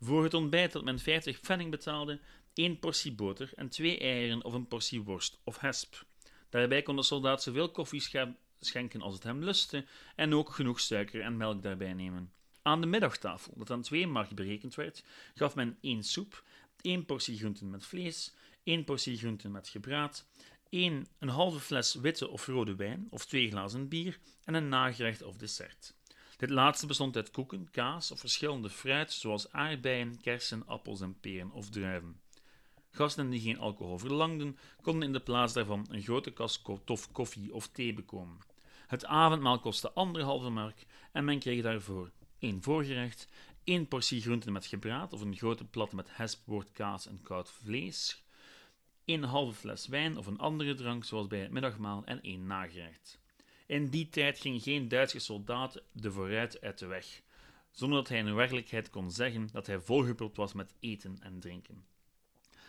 Voor 0.00 0.22
het 0.22 0.34
ontbijt 0.34 0.72
dat 0.72 0.84
men 0.84 0.98
50 0.98 1.40
pfennig 1.40 1.68
betaalde, 1.68 2.20
één 2.54 2.78
portie 2.78 3.12
boter 3.12 3.50
en 3.54 3.68
twee 3.68 3.98
eieren 3.98 4.44
of 4.44 4.52
een 4.52 4.68
portie 4.68 5.02
worst 5.02 5.38
of 5.44 5.58
hesp. 5.58 6.06
Daarbij 6.48 6.82
kon 6.82 6.96
de 6.96 7.02
soldaat 7.02 7.42
zoveel 7.42 7.70
koffie 7.70 8.26
schenken 8.60 9.00
als 9.00 9.14
het 9.14 9.22
hem 9.22 9.44
lustte 9.44 9.84
en 10.16 10.34
ook 10.34 10.50
genoeg 10.50 10.80
suiker 10.80 11.20
en 11.20 11.36
melk 11.36 11.62
daarbij 11.62 11.92
nemen. 11.92 12.32
Aan 12.62 12.80
de 12.80 12.86
middagtafel, 12.86 13.52
dat 13.56 13.70
aan 13.70 13.82
twee 13.82 14.06
mark 14.06 14.34
berekend 14.34 14.74
werd, 14.74 15.04
gaf 15.34 15.54
men 15.54 15.78
één 15.80 16.02
soep, 16.02 16.44
één 16.80 17.04
portie 17.04 17.38
groenten 17.38 17.70
met 17.70 17.86
vlees, 17.86 18.34
één 18.62 18.84
portie 18.84 19.18
groenten 19.18 19.50
met 19.50 19.68
gebraad, 19.68 20.28
één 20.68 21.06
een 21.18 21.28
halve 21.28 21.60
fles 21.60 21.94
witte 21.94 22.28
of 22.28 22.46
rode 22.46 22.76
wijn 22.76 23.06
of 23.10 23.26
twee 23.26 23.50
glazen 23.50 23.88
bier 23.88 24.18
en 24.44 24.54
een 24.54 24.68
nagerecht 24.68 25.22
of 25.22 25.36
dessert. 25.36 25.94
Dit 26.36 26.50
laatste 26.50 26.86
bestond 26.86 27.16
uit 27.16 27.30
koeken, 27.30 27.70
kaas 27.70 28.10
of 28.10 28.20
verschillende 28.20 28.70
fruit, 28.70 29.12
zoals 29.12 29.52
aardbeien, 29.52 30.20
kersen, 30.20 30.66
appels 30.66 31.00
en 31.00 31.20
peren 31.20 31.50
of 31.50 31.70
druiven. 31.70 32.20
Gasten 32.90 33.30
die 33.30 33.40
geen 33.40 33.58
alcohol 33.58 33.98
verlangden, 33.98 34.58
konden 34.82 35.02
in 35.02 35.12
de 35.12 35.20
plaats 35.20 35.52
daarvan 35.52 35.86
een 35.90 36.02
grote 36.02 36.30
kas 36.30 36.62
tof 36.84 37.12
koffie 37.12 37.54
of 37.54 37.68
thee 37.68 37.92
bekomen. 37.92 38.38
Het 38.86 39.04
avondmaal 39.04 39.60
kostte 39.60 39.92
anderhalve 39.92 40.48
mark 40.48 40.86
en 41.12 41.24
men 41.24 41.38
kreeg 41.38 41.62
daarvoor 41.62 42.10
één 42.38 42.62
voorgerecht, 42.62 43.28
één 43.64 43.88
portie 43.88 44.20
groenten 44.20 44.52
met 44.52 44.66
gebraad 44.66 45.12
of 45.12 45.20
een 45.20 45.36
grote 45.36 45.64
plat 45.64 45.92
met 45.92 46.16
hespoort, 46.16 46.72
kaas 46.72 47.06
en 47.06 47.22
koud 47.22 47.50
vlees, 47.50 48.22
één 49.08 49.22
halve 49.22 49.52
fles 49.52 49.86
wijn 49.86 50.16
of 50.16 50.26
een 50.26 50.38
andere 50.38 50.74
drank, 50.74 51.04
zoals 51.04 51.26
bij 51.26 51.40
het 51.40 51.50
middagmaal, 51.50 52.02
en 52.04 52.22
één 52.22 52.46
nagerecht. 52.46 53.20
In 53.66 53.88
die 53.88 54.08
tijd 54.08 54.38
ging 54.38 54.62
geen 54.62 54.88
Duitse 54.88 55.18
soldaat 55.18 55.82
de 55.92 56.12
vooruit 56.12 56.60
uit 56.60 56.78
de 56.78 56.86
weg, 56.86 57.22
zonder 57.70 57.98
dat 57.98 58.08
hij 58.08 58.18
in 58.18 58.34
werkelijkheid 58.34 58.90
kon 58.90 59.10
zeggen 59.10 59.48
dat 59.52 59.66
hij 59.66 59.80
volgepropt 59.80 60.36
was 60.36 60.52
met 60.52 60.74
eten 60.80 61.16
en 61.20 61.40
drinken. 61.40 61.84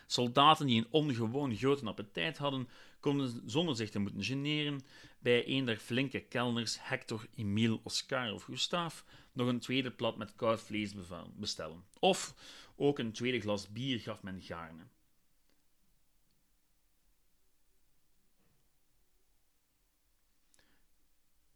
Soldaten 0.08 0.65
die 0.65 0.77
een 0.77 0.88
ongewoon 0.89 1.55
grote 1.55 1.86
appetijt 1.86 2.38
hadden, 2.38 2.67
konden 3.00 3.41
zonder 3.46 3.75
zich 3.75 3.89
te 3.89 4.00
moeten 4.00 4.24
generen 4.24 4.81
bij 5.19 5.48
een 5.48 5.65
der 5.65 5.77
flinke 5.77 6.19
kelners, 6.19 6.77
Hector, 6.81 7.27
Emile, 7.36 7.79
Oscar 7.84 8.34
of 8.34 8.43
Gustave, 8.43 9.03
nog 9.34 9.48
een 9.48 9.60
tweede 9.60 9.91
plat 9.91 10.17
met 10.17 10.36
koud 10.36 10.62
vlees 10.62 10.93
bestellen. 11.36 11.84
Of 12.00 12.36
ook 12.75 13.00
een 13.00 13.12
tweede 13.12 13.39
glas 13.39 13.69
bier 13.69 14.00
gaf 14.00 14.24
men 14.24 14.41
gaarne. 14.41 14.84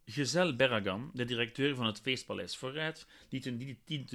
Gezel 0.05 0.55
Berragan, 0.55 1.12
de 1.13 1.25
directeur 1.25 1.75
van 1.75 1.86
het 1.86 2.00
feestpaleis 2.00 2.57
Vooruit, 2.57 3.07
die 3.29 3.41
ten, 3.41 3.57
die, 3.57 3.79
die, 3.86 4.05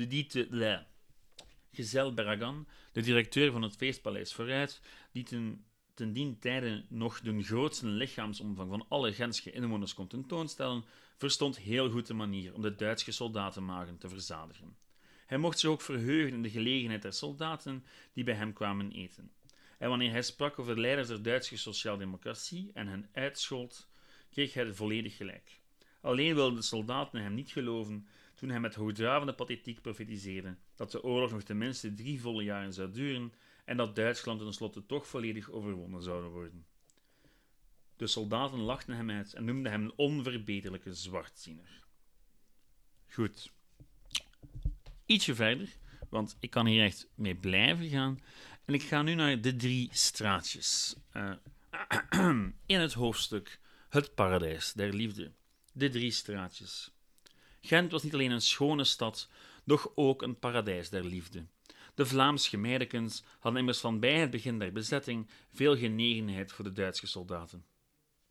Berragan, 2.14 2.66
de 2.92 3.00
directeur 3.00 3.52
van 3.52 3.62
het 3.62 3.76
feestpaleis 3.76 4.34
Vooruit, 4.34 4.80
die 5.12 5.24
ten, 5.24 5.64
ten 5.94 6.12
dien 6.12 6.38
tijde 6.38 6.84
nog 6.88 7.20
de 7.20 7.42
grootste 7.42 7.86
lichaamsomvang 7.86 8.70
van 8.70 8.84
alle 8.88 9.12
Gentse 9.12 9.50
inwoners 9.50 9.94
kon 9.94 10.06
tentoonstellen, 10.06 10.84
verstond 11.16 11.58
heel 11.58 11.90
goed 11.90 12.06
de 12.06 12.14
manier 12.14 12.54
om 12.54 12.62
de 12.62 12.74
Duitse 12.74 13.12
soldatenmagen 13.12 13.98
te 13.98 14.08
verzadigen. 14.08 14.76
Hij 15.26 15.38
mocht 15.38 15.58
zich 15.58 15.70
ook 15.70 15.82
verheugen 15.82 16.32
in 16.32 16.42
de 16.42 16.50
gelegenheid 16.50 17.02
der 17.02 17.12
soldaten 17.12 17.84
die 18.12 18.24
bij 18.24 18.34
hem 18.34 18.52
kwamen 18.52 18.92
eten. 18.92 19.32
En 19.78 19.88
wanneer 19.88 20.10
hij 20.10 20.22
sprak 20.22 20.58
over 20.58 20.74
de 20.74 20.80
leiders 20.80 21.08
der 21.08 21.22
Duitse 21.22 21.58
sociaaldemocratie 21.58 22.70
en 22.74 22.86
hen 22.86 23.08
uitschold, 23.12 23.88
kreeg 24.30 24.54
hij 24.54 24.72
volledig 24.72 25.16
gelijk. 25.16 25.60
Alleen 26.00 26.34
wilden 26.34 26.54
de 26.54 26.62
soldaten 26.62 27.22
hem 27.22 27.34
niet 27.34 27.50
geloven 27.50 28.06
toen 28.34 28.48
hij 28.48 28.60
met 28.60 28.74
hoogdravende 28.74 29.32
pathetiek 29.34 29.80
profetiseerde 29.80 30.56
dat 30.74 30.90
de 30.90 31.02
oorlog 31.02 31.30
nog 31.30 31.42
tenminste 31.42 31.94
drie 31.94 32.20
volle 32.20 32.42
jaren 32.42 32.72
zou 32.72 32.90
duren 32.90 33.32
en 33.64 33.76
dat 33.76 33.96
Duitsland 33.96 34.40
tenslotte 34.40 34.86
toch 34.86 35.06
volledig 35.06 35.50
overwonnen 35.50 36.02
zou 36.02 36.28
worden. 36.28 36.66
De 37.96 38.06
soldaten 38.06 38.58
lachten 38.58 38.94
hem 38.94 39.10
uit 39.10 39.34
en 39.34 39.44
noemden 39.44 39.72
hem 39.72 39.82
een 39.82 39.92
onverbeterlijke 39.96 40.94
zwartziener. 40.94 41.84
Goed. 43.08 43.52
Ietsje 45.06 45.34
verder, 45.34 45.76
want 46.08 46.36
ik 46.40 46.50
kan 46.50 46.66
hier 46.66 46.84
echt 46.84 47.08
mee 47.14 47.34
blijven 47.34 47.88
gaan. 47.88 48.18
En 48.64 48.74
ik 48.74 48.82
ga 48.82 49.02
nu 49.02 49.14
naar 49.14 49.40
de 49.40 49.56
drie 49.56 49.88
straatjes. 49.92 50.96
Uh, 51.12 51.32
in 52.66 52.80
het 52.80 52.92
hoofdstuk 52.92 53.60
Het 53.88 54.14
Paradijs 54.14 54.72
der 54.72 54.94
Liefde 54.94 55.32
de 55.78 55.88
drie 55.88 56.10
straatjes. 56.10 56.90
Gent 57.60 57.90
was 57.90 58.02
niet 58.02 58.14
alleen 58.14 58.30
een 58.30 58.40
schone 58.40 58.84
stad, 58.84 59.28
doch 59.64 59.92
ook 59.94 60.22
een 60.22 60.38
paradijs 60.38 60.88
der 60.88 61.04
liefde. 61.04 61.46
De 61.94 62.06
Vlaamse 62.06 62.56
meidekens 62.56 63.22
hadden 63.38 63.60
immers 63.60 63.78
van 63.78 64.00
bij 64.00 64.20
het 64.20 64.30
begin 64.30 64.58
der 64.58 64.72
bezetting 64.72 65.28
veel 65.52 65.76
genegenheid 65.76 66.52
voor 66.52 66.64
de 66.64 66.72
Duitse 66.72 67.06
soldaten. 67.06 67.64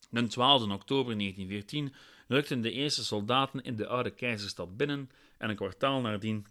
Den 0.10 0.28
12 0.28 0.62
oktober 0.62 1.18
1914 1.18 1.94
rukten 2.28 2.62
de 2.62 2.72
eerste 2.72 3.06
soldaten 3.06 3.64
in 3.64 3.76
de 3.76 3.88
oude 3.88 4.10
keizerstad 4.10 4.78
binnen 4.78 5.10
en 5.38 5.50
een 5.50 5.56
kwartaal 5.56 6.02
nadien 6.02 6.46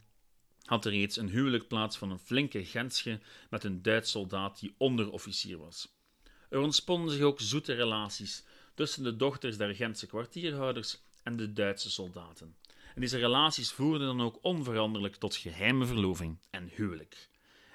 had 0.62 0.84
er 0.84 0.92
reeds 0.92 1.16
een 1.16 1.28
huwelijk 1.28 1.68
plaats 1.68 1.96
van 1.96 2.10
een 2.10 2.18
flinke 2.18 2.64
Gentsche 2.64 3.20
met 3.50 3.64
een 3.64 3.82
Duits 3.82 4.10
soldaat 4.10 4.60
die 4.60 4.74
onderofficier 4.78 5.58
was. 5.58 5.94
Er 6.48 6.58
ontsponnen 6.58 7.10
zich 7.10 7.22
ook 7.22 7.40
zoete 7.40 7.72
relaties 7.72 8.44
tussen 8.76 9.02
de 9.02 9.16
dochters 9.16 9.56
der 9.56 9.74
Gentse 9.74 10.06
kwartierhouders 10.06 11.02
en 11.22 11.36
de 11.36 11.52
Duitse 11.52 11.90
soldaten. 11.90 12.56
En 12.94 13.00
deze 13.00 13.18
relaties 13.18 13.72
voerden 13.72 14.06
dan 14.06 14.20
ook 14.20 14.38
onveranderlijk 14.42 15.16
tot 15.16 15.36
geheime 15.36 15.86
verloving 15.86 16.38
en 16.50 16.68
huwelijk. 16.74 17.28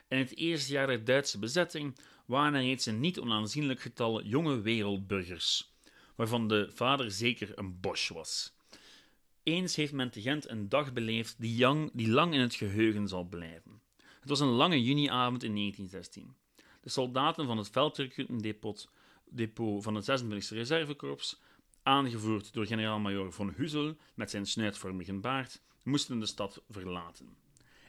In 0.08 0.18
het 0.18 0.38
eerste 0.38 0.72
jaar 0.72 0.88
der 0.88 1.04
Duitse 1.04 1.40
bezetting 1.40 1.98
waren 2.26 2.54
er 2.54 2.62
reeds 2.62 2.86
een 2.86 3.00
niet 3.00 3.20
onaanzienlijk 3.20 3.82
getal 3.82 4.24
jonge 4.24 4.62
wereldburgers, 4.62 5.72
waarvan 6.16 6.48
de 6.48 6.70
vader 6.74 7.12
zeker 7.12 7.52
een 7.56 7.80
Bosch 7.80 8.10
was. 8.10 8.54
Eens 9.44 9.76
heeft 9.76 9.94
men 9.94 10.12
te 10.12 10.22
Gent 10.22 10.50
een 10.50 10.70
dag 10.70 10.94
beleefd 10.94 11.36
die, 11.38 11.90
die 11.94 12.10
lang 12.10 12.34
in 12.34 12.40
het 12.40 12.56
geheugen 12.56 13.08
zal 13.08 13.24
blijven. 13.24 13.82
Het 14.20 14.30
was 14.30 14.40
een 14.40 14.48
lange 14.48 14.84
juniavond 14.84 15.44
in 15.44 15.56
1916. 15.56 16.36
De 16.82 16.90
soldaten 16.90 17.46
van 17.46 17.58
het 17.58 17.70
veldrecrutendepot 17.70 18.90
depot 19.32 19.84
van 19.84 19.96
het 19.96 20.24
26e 20.24 20.56
Reservekorps, 20.56 21.42
aangevoerd 21.84 22.54
door 22.54 22.66
generaal-majoor 22.66 23.34
von 23.34 23.54
Huzel 23.54 23.98
met 24.14 24.30
zijn 24.30 24.46
snuitvormige 24.46 25.14
baard, 25.14 25.62
moesten 25.84 26.20
de 26.20 26.26
stad 26.26 26.64
verlaten. 26.70 27.38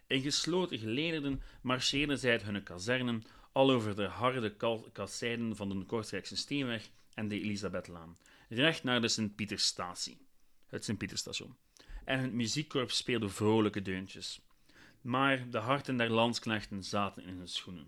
In 0.07 0.23
gesloten 0.23 0.79
gelederen 0.79 1.43
marcheerden 1.63 2.19
zij 2.19 2.31
uit 2.31 2.43
hun 2.43 2.63
kazernen 2.63 3.23
al 3.53 3.71
over 3.71 3.97
de 3.97 4.05
harde 4.05 4.57
kasseiden 4.93 5.57
van 5.57 5.69
de 5.69 5.85
Kortrijkse 5.85 6.37
Steenweg 6.37 6.91
en 7.15 7.29
de 7.29 7.41
Elisabethlaan, 7.41 8.17
recht 8.49 8.85
naar 8.85 9.01
de 9.01 9.09
Sint-Pietersstatie, 9.09 10.19
het 10.67 10.85
Sint-Pieterstation. 10.85 11.57
En 12.05 12.21
het 12.21 12.33
muziekkorps 12.33 12.97
speelde 12.97 13.29
vrolijke 13.29 13.83
deuntjes. 13.83 14.41
Maar 15.01 15.51
de 15.51 15.59
harten 15.59 15.97
der 15.97 16.11
landsknechten 16.11 16.85
zaten 16.85 17.25
in 17.25 17.37
hun 17.37 17.49
schoenen. 17.49 17.87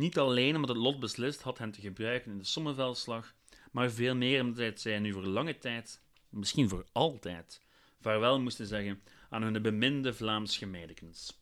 Niet 0.00 0.18
alleen 0.18 0.54
omdat 0.54 0.76
het 0.76 0.78
lot 0.78 1.00
beslist 1.00 1.42
had 1.42 1.58
hen 1.58 1.70
te 1.70 1.80
gebruiken 1.80 2.32
in 2.32 2.38
de 2.38 2.44
sommenveldslag, 2.44 3.34
maar 3.70 3.90
veel 3.90 4.14
meer 4.14 4.42
omdat 4.42 4.80
zij 4.80 4.98
nu 4.98 5.12
voor 5.12 5.26
lange 5.26 5.58
tijd, 5.58 6.02
misschien 6.28 6.68
voor 6.68 6.86
altijd, 6.92 7.62
vaarwel 8.00 8.40
moesten 8.40 8.66
zeggen 8.66 9.02
aan 9.30 9.42
hun 9.42 9.62
beminde 9.62 10.14
Vlaams 10.14 10.56
gemeidekens. 10.56 11.38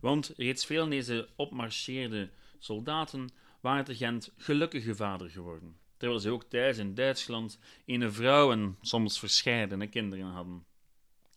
Want 0.00 0.32
reeds 0.36 0.66
veel 0.66 0.80
van 0.80 0.90
deze 0.90 1.28
opmarcheerde 1.36 2.30
soldaten 2.58 3.28
waren 3.60 3.84
te 3.84 3.96
Gent 3.96 4.32
gelukkige 4.36 4.94
vader 4.94 5.30
geworden, 5.30 5.76
terwijl 5.96 6.20
ze 6.20 6.30
ook 6.30 6.44
thuis 6.44 6.78
in 6.78 6.94
Duitsland 6.94 7.58
een 7.86 8.12
vrouw 8.12 8.52
en 8.52 8.76
soms 8.80 9.18
verscheidene 9.18 9.86
kinderen 9.86 10.26
hadden. 10.26 10.64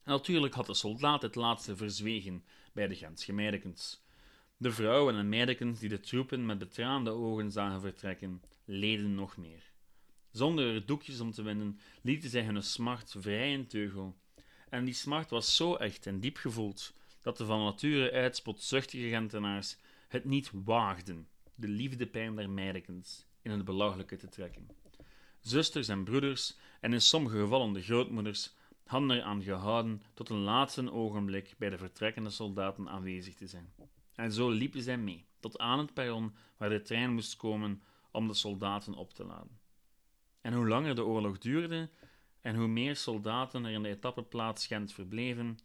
natuurlijk 0.04 0.54
had 0.54 0.66
de 0.66 0.74
soldaat 0.74 1.22
het 1.22 1.36
laatste 1.36 1.76
verzwegen 1.76 2.44
bij 2.74 2.88
de 2.88 2.96
Gents 2.96 3.26
gemeidekens. 3.26 4.03
De 4.64 4.72
vrouwen 4.72 5.16
en 5.16 5.30
meidekens 5.30 5.80
die 5.80 5.90
de 5.90 6.00
troepen 6.00 6.46
met 6.46 6.58
betraande 6.58 7.10
ogen 7.10 7.52
zagen 7.52 7.82
vertrekken, 7.82 8.42
leden 8.66 9.16
nog 9.16 9.38
meer. 9.38 9.72
Zonder 10.32 10.74
er 10.74 10.86
doekjes 10.86 11.20
om 11.20 11.32
te 11.32 11.42
winnen, 11.42 11.80
lieten 12.02 12.30
zij 12.30 12.44
hun 12.44 12.64
smart 12.64 13.16
vrij 13.18 13.52
in 13.52 13.68
teugel. 13.68 14.16
En 14.70 14.86
die 14.86 14.94
smart 14.94 15.30
was 15.30 15.56
zo 15.56 15.76
echt 15.76 16.06
en 16.06 16.20
diep 16.20 16.38
gevoeld, 16.38 16.94
dat 17.22 17.38
de 17.38 17.46
van 17.46 17.64
nature 17.64 18.12
uitspotzuchtige 18.12 19.08
Gentenaars 19.08 19.78
het 20.08 20.26
niet 20.26 20.52
waagden 20.54 21.28
de 21.56 21.68
liefdepijn 21.68 22.36
der 22.36 22.50
meidekens 22.50 23.26
in 23.42 23.52
het 23.52 23.66
belachelijke 23.66 24.16
te 24.16 24.30
trekken. 24.30 24.68
Zusters 25.40 25.88
en 25.88 26.04
broeders, 26.04 26.58
en 26.82 26.94
in 26.94 27.02
sommige 27.02 27.38
gevallen 27.38 27.74
de 27.74 27.82
grootmoeders, 27.82 28.54
hadden 28.86 29.12
eraan 29.12 29.44
gehouden 29.44 30.04
tot 30.14 30.30
een 30.30 30.44
laatste 30.44 30.92
ogenblik 30.92 31.54
bij 31.58 31.70
de 31.70 31.78
vertrekkende 31.78 32.30
soldaten 32.30 32.90
aanwezig 32.90 33.36
te 33.36 33.48
zijn. 33.48 33.74
En 34.16 34.32
zo 34.32 34.50
liepen 34.50 34.82
zij 34.82 34.98
mee, 34.98 35.26
tot 35.40 35.58
aan 35.58 35.80
het 35.80 35.94
perron 35.94 36.36
waar 36.58 36.70
de 36.70 36.82
trein 36.82 37.14
moest 37.14 37.36
komen 37.36 37.84
om 38.12 38.28
de 38.28 38.34
soldaten 38.34 38.94
op 38.94 39.14
te 39.14 39.26
laden. 39.26 39.60
En 40.42 40.54
hoe 40.54 40.68
langer 40.68 40.96
de 40.96 41.06
oorlog 41.06 41.38
duurde 41.38 41.90
en 42.42 42.56
hoe 42.56 42.68
meer 42.68 42.96
soldaten 42.96 43.66
er 43.66 43.72
in 43.72 43.84
de 43.84 43.90
etappeplaats 43.90 44.68
Gent 44.68 44.94
verbleven, 44.94 45.58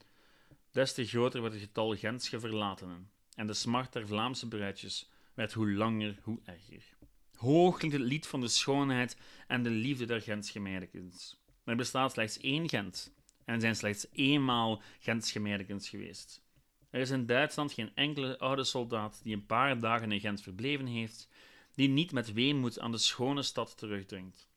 des 0.71 0.95
te 0.95 1.05
groter 1.07 1.41
werd 1.41 1.53
het 1.53 1.63
getal 1.63 1.97
Gentse 1.97 2.41
verlatenen, 2.41 3.11
en 3.35 3.47
de 3.47 3.55
smart 3.55 3.93
der 3.93 4.07
Vlaamse 4.07 4.49
bruidjes 4.49 5.11
werd 5.35 5.53
hoe 5.53 5.73
langer 5.73 6.19
hoe 6.23 6.41
erger. 6.45 6.97
Hoog 7.35 7.79
klinkt 7.79 7.97
het 7.97 8.07
lied 8.07 8.27
van 8.27 8.41
de 8.41 8.49
schoonheid 8.49 9.17
en 9.47 9.63
de 9.63 9.71
liefde 9.71 10.05
der 10.05 10.21
Gentse 10.21 10.61
meidekens. 10.61 11.43
Er 11.65 11.77
bestaat 11.77 12.13
slechts 12.13 12.39
één 12.39 12.69
Gent 12.69 13.13
en 13.45 13.61
zijn 13.61 13.77
slechts 13.77 14.07
eenmaal 14.13 14.83
Gentse 14.99 15.41
meerkens 15.41 15.89
geweest. 15.89 16.43
Er 16.91 17.01
is 17.01 17.11
in 17.11 17.27
Duitsland 17.27 17.73
geen 17.73 17.95
enkele 17.95 18.39
oude 18.39 18.65
soldaat 18.65 19.21
die 19.23 19.35
een 19.35 19.47
paar 19.47 19.81
dagen 19.81 20.13
in 20.13 20.21
Gent 20.21 20.43
verbleven 20.43 20.87
heeft, 20.87 21.29
die 21.75 21.89
niet 21.89 22.13
met 22.13 22.33
weemoed 22.33 22.79
aan 22.79 22.91
de 22.91 22.99
schone 22.99 23.43
stad 23.43 23.77
terugdringt. 23.77 24.49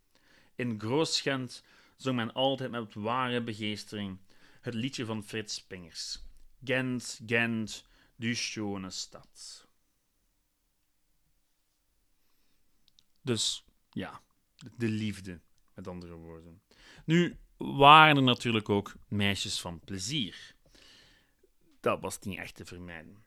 In 0.56 0.80
Groos-Gent 0.80 1.64
zong 1.96 2.16
men 2.16 2.34
altijd 2.34 2.72
met 2.72 2.94
ware 2.94 3.42
begeestering 3.42 4.18
het 4.62 4.74
liedje 4.74 5.06
van 5.06 5.24
Frits 5.24 5.56
Spingers. 5.56 6.24
Gent, 6.64 7.22
Gent, 7.26 7.86
du 8.16 8.36
schone 8.36 8.90
stad. 8.90 9.68
Dus 13.22 13.66
ja, 13.90 14.22
de 14.78 14.88
liefde, 14.88 15.40
met 15.74 15.88
andere 15.88 16.14
woorden. 16.14 16.62
Nu 17.06 17.38
waren 17.58 18.16
er 18.16 18.24
natuurlijk 18.24 18.70
ook 18.70 18.94
meisjes 19.08 19.62
van 19.62 19.80
plezier. 19.80 20.56
Dat 21.82 22.02
was 22.02 22.20
niet 22.20 22.38
echt 22.38 22.56
te 22.56 22.66
vermijden. 22.66 23.24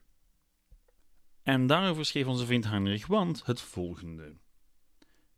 En 1.43 1.67
daarover 1.67 2.05
schreef 2.05 2.25
onze 2.25 2.45
vriend 2.45 2.65
Heinrich 2.65 3.07
Want 3.07 3.45
het 3.45 3.61
volgende. 3.61 4.35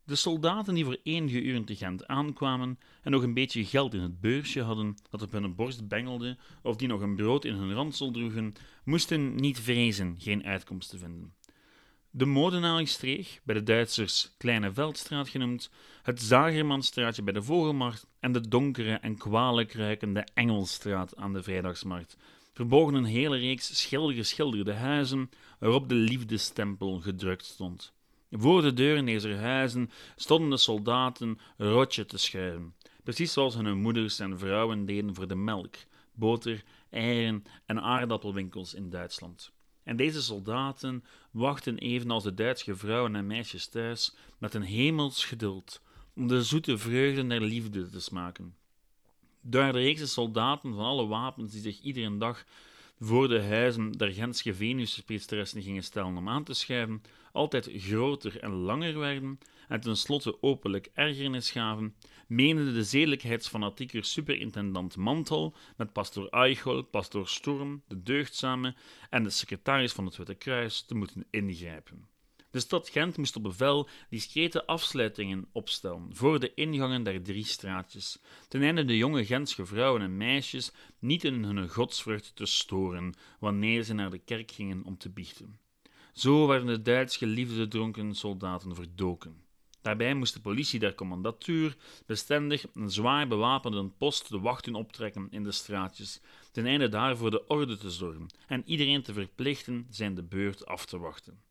De 0.04 0.16
soldaten 0.16 0.74
die 0.74 0.86
voor 0.86 0.98
enige 1.04 1.42
uren 1.42 1.66
te 1.66 1.76
Gent 1.76 2.08
aankwamen 2.08 2.80
en 3.02 3.12
nog 3.12 3.24
een 3.24 3.34
beetje 3.34 3.66
geld 3.66 3.94
in 3.94 4.02
het 4.02 4.20
beursje 4.20 4.62
hadden 4.62 4.96
dat 5.10 5.22
op 5.22 5.32
hun 5.32 5.56
borst 5.56 5.88
bengelde, 5.88 6.38
of 6.62 6.76
die 6.76 6.88
nog 6.88 7.02
een 7.02 7.16
brood 7.16 7.46
in 7.46 7.54
hun 7.54 7.74
ransel 7.74 8.12
droegen, 8.12 8.54
moesten 8.84 9.36
niet 9.36 9.60
vrezen 9.60 10.16
geen 10.18 10.44
uitkomst 10.46 10.90
te 10.90 10.98
vinden. 10.98 11.34
De 12.10 12.26
Modenaaringstreeg, 12.26 13.40
bij 13.44 13.56
de 13.56 13.64
Duitsers 13.64 14.36
Kleine 14.38 14.74
Veldstraat 14.74 15.30
genoemd, 15.30 15.72
het 16.04 16.22
Zagermanstraatje 16.22 17.24
bij 17.24 17.34
de 17.34 17.44
Vogelmarkt 17.44 18.08
en 18.20 18.32
de 18.32 18.48
donkere 18.48 18.94
en 18.94 19.18
kwalijk 19.18 19.74
ruikende 19.74 20.28
Engelstraat 20.34 21.16
aan 21.16 21.34
de 21.34 21.44
Vrijdagsmarkt 21.44 22.18
verbogen 22.58 22.94
een 22.94 23.06
hele 23.06 23.38
reeks 23.38 23.82
schildergeschilderde 23.82 24.74
huizen 24.74 25.30
waarop 25.60 25.90
de 25.90 25.96
liefdestempel 25.96 27.00
gedrukt 27.00 27.46
stond. 27.46 27.94
Voor 28.32 28.62
de 28.62 28.74
deuren 28.74 29.06
deze 29.06 29.34
huizen 29.34 29.90
stonden 30.16 30.50
de 30.50 30.58
soldaten 30.58 31.40
rotje 31.58 32.06
te 32.06 32.18
schuiven, 32.18 32.74
precies 33.04 33.34
zoals 33.34 33.56
hun 33.56 33.78
moeders 33.78 34.20
en 34.20 34.40
vrouwen 34.40 34.86
deden 34.86 35.16
voor 35.16 35.28
de 35.28 35.36
melk, 35.36 35.76
boter, 36.14 36.64
eieren 36.90 37.44
en 37.66 37.82
aardappelwinkels 37.82 38.74
in 38.74 38.90
Duitsland. 38.90 39.52
En 39.84 39.96
deze 39.96 40.22
soldaten 40.22 41.04
wachten 41.32 41.78
evenals 41.78 42.24
de 42.24 42.34
Duitse 42.34 42.76
vrouwen 42.76 43.16
en 43.16 43.28
meisjes 43.28 43.68
thuis 43.68 44.16
met 44.38 44.54
een 44.54 44.62
hemels 44.62 45.26
geduld 45.26 45.82
om 46.16 46.28
de 46.28 46.44
zoete 46.44 46.78
vreugde 46.78 47.28
der 47.28 47.42
liefde 47.42 47.90
te 47.90 48.02
smaken. 48.02 48.56
Daar 49.41 49.72
reekse 49.72 50.08
soldaten 50.08 50.74
van 50.74 50.86
alle 50.86 51.08
wapens 51.08 51.51
die 51.51 51.62
zich 51.62 51.79
iedere 51.79 52.17
dag 52.17 52.46
voor 53.00 53.27
de 53.27 53.44
huizen 53.44 53.91
der 53.91 54.13
Gentse 54.13 54.53
Venuspriesteressen 54.53 55.62
gingen 55.62 55.84
stellen 55.84 56.17
om 56.17 56.29
aan 56.29 56.44
te 56.44 56.53
schuiven, 56.53 57.01
altijd 57.32 57.70
groter 57.74 58.39
en 58.39 58.51
langer 58.51 59.00
werden 59.00 59.39
en 59.67 59.82
tenslotte 59.82 60.41
openlijk 60.41 60.89
ergernis 60.94 61.51
gaven, 61.51 61.96
meende 62.27 62.74
de 62.74 62.84
zedelijkheidsfanatieker 62.84 64.03
superintendant 64.03 64.96
Mantel 64.96 65.56
met 65.75 65.94
pastoor 65.94 66.27
Eichel, 66.27 66.82
pastoor 66.82 67.27
Sturm, 67.27 67.82
de 67.88 68.03
deugdzame 68.03 68.75
en 69.10 69.24
de 69.24 69.29
secretaris 69.29 69.94
van 69.94 70.06
het 70.06 70.17
Witte 70.17 70.36
Kruis 70.36 70.82
te 70.82 70.96
moeten 70.96 71.25
ingrijpen. 71.29 72.17
De 72.58 72.64
stad 72.64 72.90
Gent 72.90 73.18
moest 73.18 73.36
op 73.36 73.44
bevel 73.44 73.88
discrete 74.10 74.66
afsluitingen 74.66 75.48
opstellen 75.52 76.10
voor 76.12 76.39
de 76.39 76.54
ingangen 76.54 77.04
der 77.04 77.24
drie 77.24 77.46
straatjes, 77.46 78.20
ten 78.48 78.62
einde 78.62 78.86
de 78.86 78.98
jonge 78.98 79.26
Gentse 79.26 79.65
vrouwen 79.65 80.02
en 80.02 80.17
meisjes 80.17 80.72
niet 81.00 81.24
in 81.24 81.43
hun 81.43 81.70
godsvrucht 81.70 82.36
te 82.36 82.46
storen 82.46 83.13
wanneer 83.39 83.84
ze 83.84 83.93
naar 83.93 84.10
de 84.10 84.17
kerk 84.17 84.52
gingen 84.52 84.84
om 84.84 84.98
te 84.98 85.10
biechten. 85.10 85.60
Zo 86.13 86.48
werden 86.48 86.67
de 86.67 86.82
Duits 86.82 87.17
geliefde 87.17 87.67
dronken 87.67 88.15
soldaten 88.15 88.76
verdoken. 88.76 89.41
Daarbij 89.82 90.13
moest 90.13 90.34
de 90.34 90.41
politie 90.41 90.80
der 90.80 90.96
commandatuur 90.96 91.78
bestendig 92.06 92.65
een 92.74 92.91
zwaar 92.91 93.28
bewapende 93.28 93.89
post 93.98 94.30
de 94.30 94.39
wachten 94.39 94.76
optrekken 94.76 95.28
in 95.30 95.43
de 95.43 95.52
straatjes, 95.52 96.22
ten 96.52 96.65
einde 96.65 96.89
daarvoor 96.89 97.32
de 97.32 97.48
orde 97.48 97.78
te 97.78 97.91
zorgen 97.91 98.28
en 98.48 98.63
iedereen 98.65 99.04
te 99.04 99.13
verplichten 99.13 99.88
zijn 99.89 100.15
de 100.15 100.24
beurt 100.24 100.65
af 100.65 100.86
te 100.86 100.98
wachten. 100.98 101.47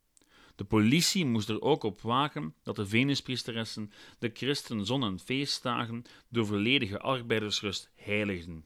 De 0.56 0.64
politie 0.64 1.26
moest 1.26 1.48
er 1.48 1.62
ook 1.62 1.82
op 1.82 2.00
waken 2.00 2.54
dat 2.62 2.76
de 2.76 2.86
Venuspriesteressen 2.86 3.92
de 4.18 4.30
christen 4.34 4.86
zon- 4.86 5.04
en 5.04 5.18
feestdagen 5.18 6.04
door 6.28 6.46
volledige 6.46 6.98
arbeidersrust 6.98 7.90
heiligden. 7.94 8.64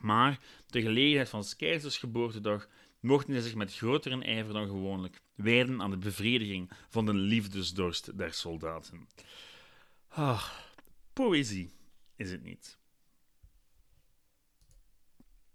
Maar, 0.00 0.40
ter 0.66 0.82
gelegenheid 0.82 1.28
van 1.28 1.44
keizers 1.56 1.98
geboortedag, 1.98 2.68
mochten 3.00 3.32
zij 3.32 3.42
zich 3.42 3.54
met 3.54 3.74
grotere 3.74 4.22
ijver 4.22 4.52
dan 4.52 4.66
gewoonlijk 4.66 5.20
wijden 5.34 5.82
aan 5.82 5.90
de 5.90 5.96
bevrediging 5.96 6.70
van 6.88 7.06
de 7.06 7.14
liefdesdorst 7.14 8.18
der 8.18 8.32
soldaten. 8.32 9.08
Ah, 10.08 10.48
poëzie 11.12 11.70
is 12.16 12.30
het 12.30 12.42
niet. 12.42 12.78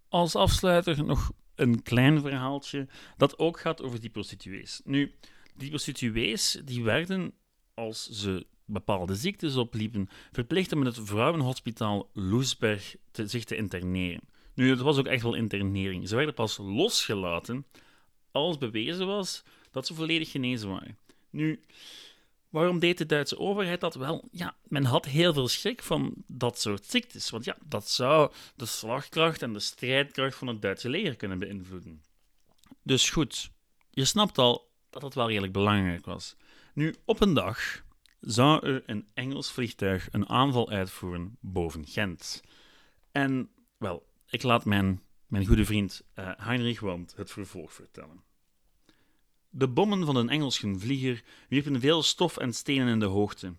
Als 0.08 0.36
afsluiter 0.36 1.04
nog 1.04 1.32
een 1.56 1.84
klein 1.84 2.22
verhaaltje 2.22 2.88
dat 3.18 3.38
ook 3.38 3.60
gaat 3.60 3.82
over 3.82 4.00
die 4.00 4.10
prostituees. 4.10 4.82
Nu, 4.84 5.14
die 5.56 5.70
prostituees 5.70 6.62
die 6.66 6.84
werden, 6.84 7.34
als 7.74 8.10
ze 8.10 8.46
bepaalde 8.66 9.16
ziektes 9.16 9.56
opliepen, 9.56 10.10
verplicht 10.32 10.72
om 10.72 10.80
in 10.80 10.86
het 10.86 11.00
vrouwenhospitaal 11.04 12.10
Loesberg 12.14 12.96
te, 13.12 13.28
zich 13.28 13.44
te 13.44 13.56
interneren. 13.56 14.22
Nu, 14.54 14.70
het 14.70 14.80
was 14.80 14.98
ook 14.98 15.08
echt 15.08 15.24
wel 15.24 15.34
internering. 15.34 16.08
Ze 16.08 16.16
werden 16.16 16.34
pas 16.34 16.58
losgelaten 16.58 17.66
als 18.32 18.58
bewezen 18.58 19.08
was 19.08 19.44
dat 19.72 19.88
ze 19.88 19.94
volledig 19.94 20.32
genezen 20.32 20.70
waren. 20.70 20.98
Nu, 21.30 21.60
waarom 22.50 22.80
deed 22.80 22.98
de 22.98 23.06
Duitse 23.06 23.38
overheid 23.38 23.82
dat? 23.82 23.96
Wel, 23.96 24.28
ja, 24.32 24.56
men 24.68 24.84
had 24.84 25.06
heel 25.06 25.34
veel 25.34 25.48
schrik 25.48 25.84
van 25.84 26.14
dat 26.28 26.60
soort 26.60 26.86
ziektes. 26.86 27.30
Want 27.30 27.46
ja, 27.46 27.58
dat 27.66 27.90
zou 27.90 28.32
de 28.56 28.66
slagkracht 28.66 29.42
en 29.42 29.54
de 29.54 29.60
strijdkracht 29.60 30.36
van 30.36 30.48
het 30.48 30.62
Duitse 30.62 30.90
leger 30.90 31.16
kunnen 31.16 31.40
beïnvloeden. 31.40 32.04
Dus 32.84 33.10
goed, 33.10 33.50
je 33.90 34.06
snapt 34.06 34.38
al, 34.38 34.72
dat 34.94 35.02
het 35.02 35.14
wel 35.14 35.28
redelijk 35.28 35.54
belangrijk 35.54 36.06
was. 36.06 36.36
Nu, 36.74 36.96
op 37.06 37.22
een 37.22 37.34
dag 37.34 37.84
zou 38.20 38.68
er 38.68 38.84
een 38.86 39.08
Engels 39.14 39.52
vliegtuig 39.52 40.08
een 40.12 40.30
aanval 40.30 40.70
uitvoeren 40.70 41.38
boven 41.40 41.86
Gent. 41.88 42.44
En, 43.12 43.50
wel, 43.78 44.06
ik 44.30 44.44
laat 44.44 44.66
mijn, 44.66 45.02
mijn 45.28 45.46
goede 45.46 45.66
vriend 45.66 46.04
uh, 46.16 46.32
Heinrich 46.38 46.80
Wand 46.80 47.14
het 47.16 47.32
vervolg 47.32 47.74
vertellen. 47.74 48.24
De 49.50 49.68
bommen 49.68 50.06
van 50.06 50.16
een 50.16 50.30
Engelse 50.30 50.76
vlieger 50.78 51.24
wierpen 51.50 51.80
veel 51.80 52.04
stof 52.04 52.38
en 52.38 52.54
stenen 52.54 52.88
in 52.88 53.00
de 53.00 53.06
hoogte, 53.06 53.54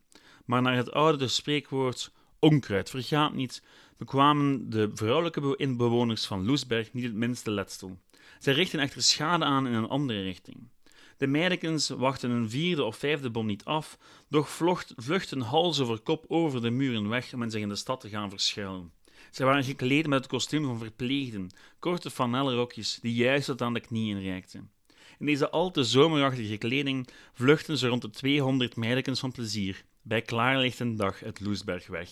maar 0.45 0.63
naar 0.63 0.77
het 0.77 0.93
oude 0.93 1.29
spreekwoord 1.29 2.13
onkruid 2.39 2.91
vergaat 2.91 3.35
niet, 3.35 3.63
bekwamen 3.97 4.71
de 4.71 4.91
vrouwelijke 4.95 5.57
inbewoners 5.57 6.27
van 6.27 6.45
Loesberg 6.45 6.93
niet 6.93 7.05
het 7.05 7.15
minste 7.15 7.51
letsel. 7.51 7.99
Zij 8.39 8.53
richtten 8.53 8.81
echter 8.81 9.03
schade 9.03 9.45
aan 9.45 9.67
in 9.67 9.73
een 9.73 9.89
andere 9.89 10.23
richting. 10.23 10.69
De 11.17 11.27
meidekens 11.27 11.89
wachten 11.89 12.31
een 12.31 12.51
vierde 12.51 12.85
of 12.85 12.97
vijfde 12.97 13.31
bom 13.31 13.47
niet 13.47 13.65
af, 13.65 13.99
doch 14.29 14.49
vlucht, 14.49 14.93
vluchten 14.97 15.41
hals 15.41 15.81
over 15.81 15.99
kop 15.99 16.25
over 16.29 16.61
de 16.61 16.71
muren 16.71 17.09
weg 17.09 17.35
om 17.35 17.51
zich 17.51 17.61
in 17.61 17.69
de 17.69 17.77
stad 17.77 18.01
te 18.01 18.09
gaan 18.09 18.31
verschuilen. 18.31 18.93
Zij 19.31 19.47
waren 19.47 19.65
gekleed 19.65 20.07
met 20.07 20.19
het 20.19 20.29
kostuum 20.29 20.65
van 20.65 20.79
verpleegden, 20.79 21.51
korte 21.79 22.11
flanellenrokjes 22.11 22.99
die 23.03 23.15
juist 23.15 23.47
tot 23.47 23.63
aan 23.63 23.75
de 23.75 23.81
knieën 23.81 24.23
reikten. 24.23 24.71
In 25.19 25.27
deze 25.27 25.51
al 25.51 25.71
te 25.71 25.85
zomerachtige 25.85 26.57
kleding 26.57 27.09
vluchten 27.33 27.79
ze 27.79 27.89
rond 27.89 28.03
de 28.03 28.11
200 28.11 28.77
meidekens 28.77 29.21
van 29.21 29.33
plezier 29.33 29.85
bij 30.03 30.23
klaarlichte 30.23 30.95
dag 30.95 31.21
het 31.21 31.41
Loesberg 31.41 31.87
weg 31.87 32.09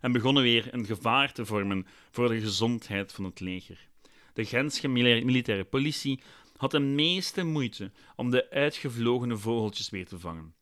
en 0.00 0.12
begonnen 0.12 0.42
weer 0.42 0.68
een 0.70 0.86
gevaar 0.86 1.32
te 1.32 1.46
vormen 1.46 1.86
voor 2.10 2.28
de 2.28 2.40
gezondheid 2.40 3.12
van 3.12 3.24
het 3.24 3.40
leger. 3.40 3.88
De 4.34 4.44
Gentse 4.44 4.88
militaire 4.88 5.64
politie 5.64 6.22
had 6.60 6.70
de 6.70 6.78
meeste 6.78 7.44
moeite 7.44 7.90
om 8.16 8.30
de 8.30 8.50
uitgevlogene 8.50 9.36
vogeltjes 9.36 9.90
weer 9.90 10.06
te 10.06 10.18
vangen. 10.18 10.54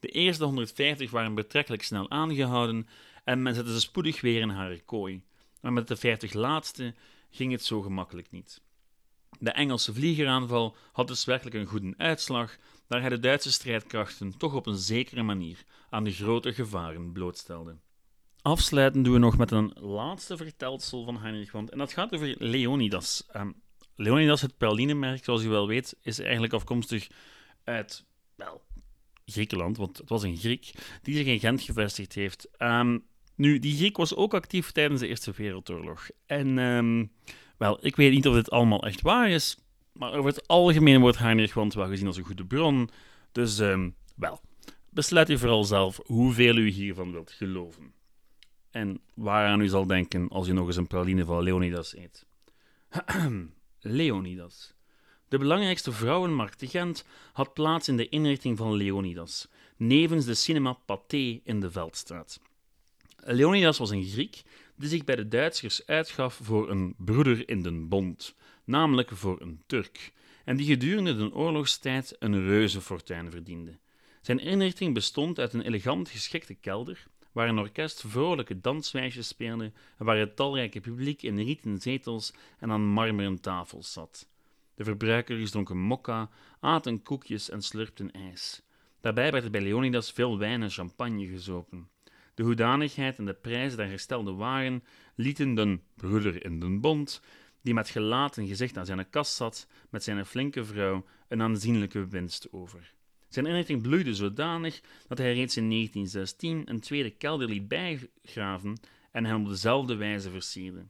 De 0.00 0.08
eerste 0.08 0.44
150 0.44 1.10
waren 1.10 1.34
betrekkelijk 1.34 1.82
snel 1.82 2.10
aangehouden 2.10 2.88
en 3.24 3.42
men 3.42 3.54
zette 3.54 3.72
ze 3.72 3.80
spoedig 3.80 4.20
weer 4.20 4.40
in 4.40 4.48
haar 4.48 4.80
kooi. 4.80 5.22
Maar 5.60 5.72
met 5.72 5.88
de 5.88 5.96
50 5.96 6.32
laatste 6.32 6.94
ging 7.30 7.52
het 7.52 7.64
zo 7.64 7.82
gemakkelijk 7.82 8.30
niet. 8.30 8.62
De 9.38 9.50
Engelse 9.50 9.94
vliegeraanval 9.94 10.76
had 10.92 11.08
dus 11.08 11.24
werkelijk 11.24 11.56
een 11.56 11.66
goede 11.66 11.94
uitslag, 11.96 12.56
daar 12.86 13.00
hij 13.00 13.08
de 13.08 13.20
Duitse 13.20 13.52
strijdkrachten 13.52 14.36
toch 14.38 14.54
op 14.54 14.66
een 14.66 14.78
zekere 14.78 15.22
manier 15.22 15.64
aan 15.90 16.04
de 16.04 16.12
grote 16.12 16.52
gevaren 16.52 17.12
blootstelde. 17.12 17.76
Afsluiten 18.42 19.02
doen 19.02 19.12
we 19.12 19.18
nog 19.18 19.36
met 19.36 19.50
een 19.50 19.72
laatste 19.74 20.36
vertelsel 20.36 21.04
van 21.04 21.18
Heinrich 21.18 21.52
Wand, 21.52 21.70
en 21.70 21.78
dat 21.78 21.92
gaat 21.92 22.14
over 22.14 22.34
Leonidas. 22.38 23.26
Um, 23.36 23.64
Leonidas, 23.96 24.40
het 24.40 24.56
praline 24.58 25.18
zoals 25.22 25.42
u 25.42 25.48
wel 25.48 25.66
weet, 25.66 25.96
is 26.02 26.18
eigenlijk 26.18 26.52
afkomstig 26.52 27.06
uit, 27.64 28.04
wel, 28.34 28.62
Griekenland, 29.26 29.76
want 29.76 29.98
het 29.98 30.08
was 30.08 30.22
een 30.22 30.36
Griek 30.36 30.72
die 31.02 31.16
zich 31.16 31.26
in 31.26 31.40
Gent 31.40 31.62
gevestigd 31.62 32.12
heeft. 32.12 32.48
Um, 32.58 33.04
Nu, 33.34 33.58
die 33.58 33.76
Griek 33.76 33.96
was 33.96 34.14
ook 34.14 34.34
actief 34.34 34.72
tijdens 34.72 35.00
de 35.00 35.06
Eerste 35.06 35.32
Wereldoorlog. 35.36 36.08
En, 36.26 36.58
ehm, 36.58 37.06
wel, 37.56 37.86
ik 37.86 37.96
weet 37.96 38.12
niet 38.12 38.26
of 38.26 38.34
dit 38.34 38.50
allemaal 38.50 38.86
echt 38.86 39.00
waar 39.00 39.30
is, 39.30 39.58
maar 39.92 40.12
over 40.12 40.30
het 40.30 40.48
algemeen 40.48 41.00
wordt 41.00 41.18
Heinrich 41.18 41.54
wel 41.54 41.70
gezien 41.70 42.06
als 42.06 42.16
een 42.16 42.24
goede 42.24 42.46
bron. 42.46 42.90
Dus, 43.32 43.58
ehm, 43.58 43.90
wel, 44.16 44.40
besluit 44.90 45.30
u 45.30 45.38
vooral 45.38 45.64
zelf 45.64 46.00
hoeveel 46.04 46.56
u 46.56 46.68
hiervan 46.68 47.12
wilt 47.12 47.30
geloven. 47.30 47.92
En 48.70 49.00
waaraan 49.14 49.60
u 49.60 49.68
zal 49.68 49.86
denken 49.86 50.28
als 50.28 50.48
u 50.48 50.52
nog 50.52 50.66
eens 50.66 50.76
een 50.76 50.86
praline 50.86 51.24
van 51.24 51.42
Leonidas 51.42 51.96
eet. 51.96 52.26
Leonidas. 53.86 54.74
De 55.28 55.38
belangrijkste 55.38 55.92
vrouwenmarkt 55.92 56.58
te 56.58 56.66
Gent 56.66 57.04
had 57.32 57.54
plaats 57.54 57.88
in 57.88 57.96
de 57.96 58.08
inrichting 58.08 58.58
van 58.58 58.74
Leonidas, 58.74 59.48
nevens 59.76 60.24
de 60.24 60.34
cinema 60.34 60.72
Pathé 60.72 61.40
in 61.44 61.60
de 61.60 61.70
Veldstraat. 61.70 62.40
Leonidas 63.16 63.78
was 63.78 63.90
een 63.90 64.04
Griek 64.04 64.42
die 64.76 64.88
zich 64.88 65.04
bij 65.04 65.16
de 65.16 65.28
Duitsers 65.28 65.86
uitgaf 65.86 66.40
voor 66.42 66.70
een 66.70 66.94
broeder 66.98 67.48
in 67.48 67.62
den 67.62 67.88
bond, 67.88 68.34
namelijk 68.64 69.10
voor 69.10 69.40
een 69.40 69.62
Turk, 69.66 70.12
en 70.44 70.56
die 70.56 70.66
gedurende 70.66 71.16
de 71.16 71.34
oorlogstijd 71.34 72.16
een 72.18 72.46
reuzenfortuin 72.46 73.30
verdiende. 73.30 73.78
Zijn 74.20 74.38
inrichting 74.38 74.94
bestond 74.94 75.38
uit 75.38 75.52
een 75.52 75.66
elegant 75.66 76.08
geschikte 76.08 76.54
kelder, 76.54 77.06
waar 77.36 77.48
een 77.48 77.58
orkest 77.58 78.04
vrolijke 78.06 78.60
danswijsjes 78.60 79.28
speelde 79.28 79.72
en 79.98 80.04
waar 80.04 80.18
het 80.18 80.36
talrijke 80.36 80.80
publiek 80.80 81.22
in 81.22 81.38
rieten 81.38 81.80
zetels 81.80 82.32
en 82.58 82.70
aan 82.70 82.86
marmeren 82.86 83.40
tafels 83.40 83.92
zat. 83.92 84.28
De 84.74 84.84
verbruikers 84.84 85.50
dronken 85.50 85.78
mokka, 85.78 86.30
aten 86.60 87.02
koekjes 87.02 87.50
en 87.50 87.62
slurpten 87.62 88.10
ijs. 88.10 88.62
Daarbij 89.00 89.32
werd 89.32 89.44
er 89.44 89.50
bij 89.50 89.60
Leonidas 89.60 90.10
veel 90.10 90.38
wijn 90.38 90.62
en 90.62 90.70
champagne 90.70 91.26
gezopen. 91.26 91.88
De 92.34 92.42
hoedanigheid 92.42 93.18
en 93.18 93.24
de 93.24 93.34
prijzen 93.34 93.78
der 93.78 93.88
gestelde 93.88 94.32
waren 94.32 94.84
lieten 95.14 95.54
den 95.54 95.82
broeder 95.94 96.44
in 96.44 96.60
den 96.60 96.80
bond, 96.80 97.22
die 97.62 97.74
met 97.74 97.88
gelaat 97.88 98.36
en 98.36 98.46
gezicht 98.46 98.76
aan 98.76 98.86
zijn 98.86 99.10
kast 99.10 99.34
zat, 99.34 99.68
met 99.90 100.04
zijn 100.04 100.26
flinke 100.26 100.64
vrouw, 100.64 101.04
een 101.28 101.42
aanzienlijke 101.42 102.06
winst 102.06 102.52
over. 102.52 102.94
Zijn 103.28 103.46
inrichting 103.46 103.82
bloeide 103.82 104.14
zodanig 104.14 104.80
dat 105.08 105.18
hij 105.18 105.34
reeds 105.34 105.56
in 105.56 105.70
1916 105.70 106.62
een 106.64 106.80
tweede 106.80 107.10
kelder 107.10 107.48
liet 107.48 107.68
bijgraven 107.68 108.80
en 109.10 109.24
hem 109.24 109.42
op 109.42 109.48
dezelfde 109.48 109.94
wijze 109.94 110.30
versierde. 110.30 110.86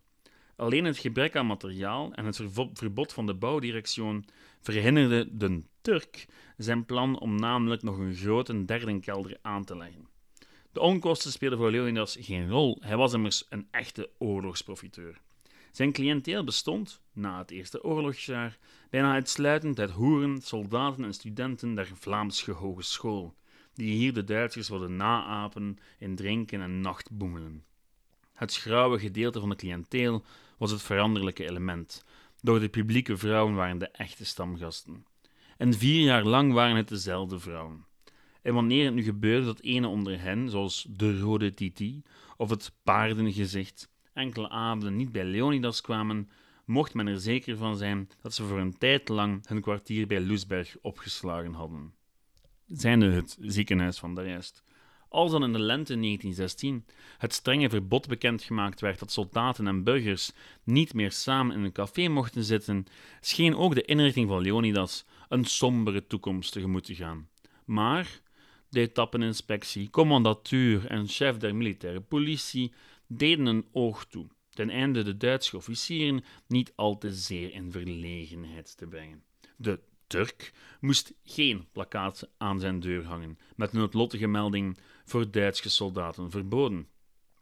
Alleen 0.56 0.84
het 0.84 0.98
gebrek 0.98 1.36
aan 1.36 1.46
materiaal 1.46 2.12
en 2.12 2.24
het 2.24 2.40
verbod 2.72 3.12
van 3.12 3.26
de 3.26 3.34
bouwdirectie 3.34 4.20
verhinderde 4.60 5.36
de 5.36 5.62
Turk 5.80 6.26
zijn 6.56 6.84
plan 6.84 7.18
om 7.18 7.34
namelijk 7.34 7.82
nog 7.82 7.98
een 7.98 8.14
grote 8.14 8.64
derde 8.64 9.00
kelder 9.00 9.38
aan 9.42 9.64
te 9.64 9.76
leggen. 9.76 10.08
De 10.72 10.80
onkosten 10.80 11.32
speelden 11.32 11.58
voor 11.58 11.70
Leonidas 11.70 12.16
geen 12.20 12.48
rol, 12.48 12.76
hij 12.80 12.96
was 12.96 13.12
immers 13.12 13.46
een 13.48 13.68
echte 13.70 14.10
oorlogsprofiteur. 14.18 15.20
Zijn 15.76 15.92
cliënteel 15.92 16.44
bestond, 16.44 17.00
na 17.12 17.38
het 17.38 17.50
Eerste 17.50 17.84
Oorlogsjaar, 17.84 18.58
bijna 18.90 19.12
uitsluitend 19.12 19.78
uit 19.78 19.90
hoeren, 19.90 20.42
soldaten 20.42 21.04
en 21.04 21.14
studenten 21.14 21.74
der 21.74 21.90
Vlaamse 21.94 22.52
Hogeschool, 22.52 23.34
die 23.74 23.90
hier 23.90 24.12
de 24.12 24.24
Duitsers 24.24 24.68
wilden 24.68 24.96
naapen 24.96 25.78
in 25.98 26.16
drinken 26.16 26.60
en 26.60 26.80
nachtboemelen. 26.80 27.64
Het 28.32 28.52
schrauwe 28.52 28.98
gedeelte 28.98 29.40
van 29.40 29.48
de 29.48 29.56
cliënteel 29.56 30.24
was 30.58 30.70
het 30.70 30.82
veranderlijke 30.82 31.48
element. 31.48 32.04
Door 32.40 32.60
de 32.60 32.68
publieke 32.68 33.16
vrouwen 33.16 33.54
waren 33.54 33.78
de 33.78 33.88
echte 33.88 34.24
stamgasten. 34.24 35.06
En 35.56 35.74
vier 35.74 36.04
jaar 36.04 36.24
lang 36.24 36.52
waren 36.52 36.76
het 36.76 36.88
dezelfde 36.88 37.38
vrouwen. 37.38 37.84
En 38.42 38.54
wanneer 38.54 38.84
het 38.84 38.94
nu 38.94 39.02
gebeurde 39.02 39.46
dat 39.46 39.60
ene 39.60 39.88
onder 39.88 40.20
hen, 40.20 40.50
zoals 40.50 40.86
de 40.90 41.18
rode 41.18 41.54
Titi 41.54 42.02
of 42.36 42.50
het 42.50 42.72
paardengezicht, 42.82 43.94
enkele 44.16 44.48
avonden 44.48 44.96
niet 44.96 45.12
bij 45.12 45.24
Leonidas 45.24 45.80
kwamen, 45.80 46.30
mocht 46.64 46.94
men 46.94 47.06
er 47.06 47.20
zeker 47.20 47.56
van 47.56 47.76
zijn 47.76 48.08
dat 48.20 48.34
ze 48.34 48.44
voor 48.44 48.58
een 48.58 48.78
tijd 48.78 49.08
lang 49.08 49.46
hun 49.48 49.60
kwartier 49.60 50.06
bij 50.06 50.20
Loesberg 50.20 50.76
opgeslagen 50.82 51.52
hadden. 51.52 51.94
Zijnde 52.66 53.10
het 53.10 53.38
ziekenhuis 53.40 53.98
van 53.98 54.14
daarjuist. 54.14 54.64
Als 55.08 55.30
dan 55.30 55.44
in 55.44 55.52
de 55.52 55.58
lente 55.58 55.98
1916 55.98 56.84
het 57.18 57.32
strenge 57.32 57.68
verbod 57.68 58.08
bekendgemaakt 58.08 58.80
werd 58.80 58.98
dat 58.98 59.12
soldaten 59.12 59.66
en 59.66 59.84
burgers 59.84 60.32
niet 60.64 60.94
meer 60.94 61.12
samen 61.12 61.56
in 61.56 61.62
een 61.62 61.72
café 61.72 62.08
mochten 62.08 62.44
zitten, 62.44 62.86
scheen 63.20 63.56
ook 63.56 63.74
de 63.74 63.82
inrichting 63.82 64.28
van 64.28 64.42
Leonidas 64.42 65.04
een 65.28 65.44
sombere 65.44 66.06
toekomst 66.06 66.52
tegemoet 66.52 66.84
te 66.84 66.94
gaan. 66.94 67.28
Maar 67.64 68.20
de 68.68 68.80
etappeninspectie, 68.80 69.90
commandatuur 69.90 70.86
en 70.86 71.08
chef 71.08 71.36
der 71.36 71.54
militaire 71.54 72.00
politie 72.00 72.72
deden 73.06 73.46
een 73.46 73.66
oog 73.72 74.04
toe, 74.04 74.26
ten 74.50 74.70
einde 74.70 75.02
de 75.02 75.16
Duitse 75.16 75.56
officieren 75.56 76.24
niet 76.46 76.72
al 76.74 76.98
te 76.98 77.14
zeer 77.14 77.52
in 77.52 77.72
verlegenheid 77.72 78.76
te 78.76 78.86
brengen. 78.86 79.22
De 79.56 79.80
Turk 80.06 80.52
moest 80.80 81.14
geen 81.24 81.66
plakkaat 81.72 82.28
aan 82.36 82.60
zijn 82.60 82.80
deur 82.80 83.04
hangen 83.04 83.38
met 83.56 83.72
een 83.72 83.78
noodlottige 83.78 84.26
melding 84.26 84.78
voor 85.04 85.30
Duitse 85.30 85.70
soldaten 85.70 86.30
verboden. 86.30 86.88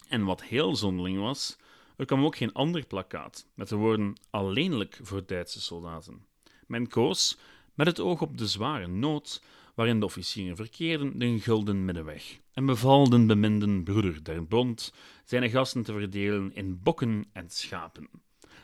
En 0.09 0.25
wat 0.25 0.43
heel 0.43 0.77
zonderling 0.77 1.19
was, 1.19 1.57
er 1.97 2.07
kwam 2.07 2.25
ook 2.25 2.37
geen 2.37 2.53
ander 2.53 2.87
plakkaat 2.87 3.47
met 3.55 3.69
de 3.69 3.77
woorden 3.77 4.15
alleenlijk 4.31 4.99
voor 5.03 5.27
Duitse 5.27 5.61
soldaten. 5.61 6.27
Men 6.67 6.89
koos, 6.89 7.39
met 7.75 7.87
het 7.87 8.01
oog 8.01 8.23
op 8.23 8.39
de 8.39 8.47
zware 8.47 8.87
nood 8.87 9.43
waarin 9.75 10.01
de 10.01 10.05
officieren 10.05 10.57
verkeerden, 10.57 11.19
de 11.19 11.41
gulden 11.41 11.85
middenweg 11.85 12.39
en 12.53 12.67
beval 12.67 13.09
den 13.09 13.27
beminden 13.27 13.85
broeder 13.85 14.25
der 14.25 14.47
bond 14.47 14.93
zijn 15.25 15.51
gasten 15.51 15.83
te 15.83 15.93
verdelen 15.93 16.55
in 16.55 16.83
bokken 16.83 17.25
en 17.33 17.51
schapen. 17.51 18.09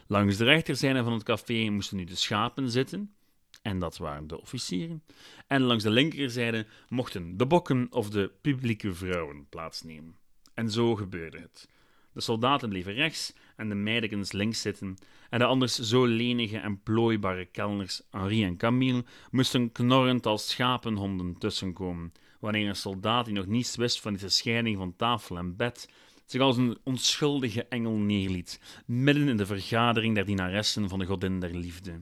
Langs 0.06 0.36
de 0.36 0.44
rechterzijde 0.44 1.02
van 1.02 1.12
het 1.12 1.22
café 1.22 1.70
moesten 1.70 1.96
nu 1.96 2.04
de 2.04 2.16
schapen 2.16 2.70
zitten, 2.70 3.14
en 3.62 3.78
dat 3.78 3.96
waren 3.96 4.26
de 4.26 4.40
officieren, 4.40 5.02
en 5.46 5.62
langs 5.62 5.82
de 5.82 5.90
linkerzijde 5.90 6.66
mochten 6.88 7.36
de 7.36 7.46
bokken 7.46 7.86
of 7.90 8.10
de 8.10 8.32
publieke 8.40 8.94
vrouwen 8.94 9.46
plaatsnemen. 9.48 10.16
En 10.54 10.70
zo 10.70 10.96
gebeurde 10.96 11.38
het. 11.38 11.68
De 12.12 12.20
soldaten 12.20 12.68
bleven 12.68 12.92
rechts 12.92 13.34
en 13.60 13.68
de 13.68 13.74
meidekens 13.74 14.32
links 14.32 14.60
zitten, 14.60 14.96
en 15.30 15.38
de 15.38 15.44
anders 15.44 15.78
zo 15.78 16.06
lenige 16.06 16.58
en 16.58 16.82
plooibare 16.82 17.44
kelners 17.44 18.02
Henri 18.10 18.44
en 18.44 18.56
Camille 18.56 19.04
moesten 19.30 19.72
knorrend 19.72 20.26
als 20.26 20.48
schapenhonden 20.48 21.38
tussenkomen, 21.38 22.12
wanneer 22.40 22.68
een 22.68 22.76
soldaat 22.76 23.24
die 23.24 23.34
nog 23.34 23.46
niets 23.46 23.76
wist 23.76 24.00
van 24.00 24.12
de 24.12 24.28
scheiding 24.28 24.76
van 24.76 24.96
tafel 24.96 25.38
en 25.38 25.56
bed 25.56 25.88
zich 26.26 26.40
als 26.40 26.56
een 26.56 26.78
onschuldige 26.84 27.66
engel 27.68 27.96
neerliet, 27.96 28.82
midden 28.86 29.28
in 29.28 29.36
de 29.36 29.46
vergadering 29.46 30.14
der 30.14 30.24
dienaressen 30.24 30.88
van 30.88 30.98
de 30.98 31.06
godin 31.06 31.40
der 31.40 31.54
liefde. 31.56 32.00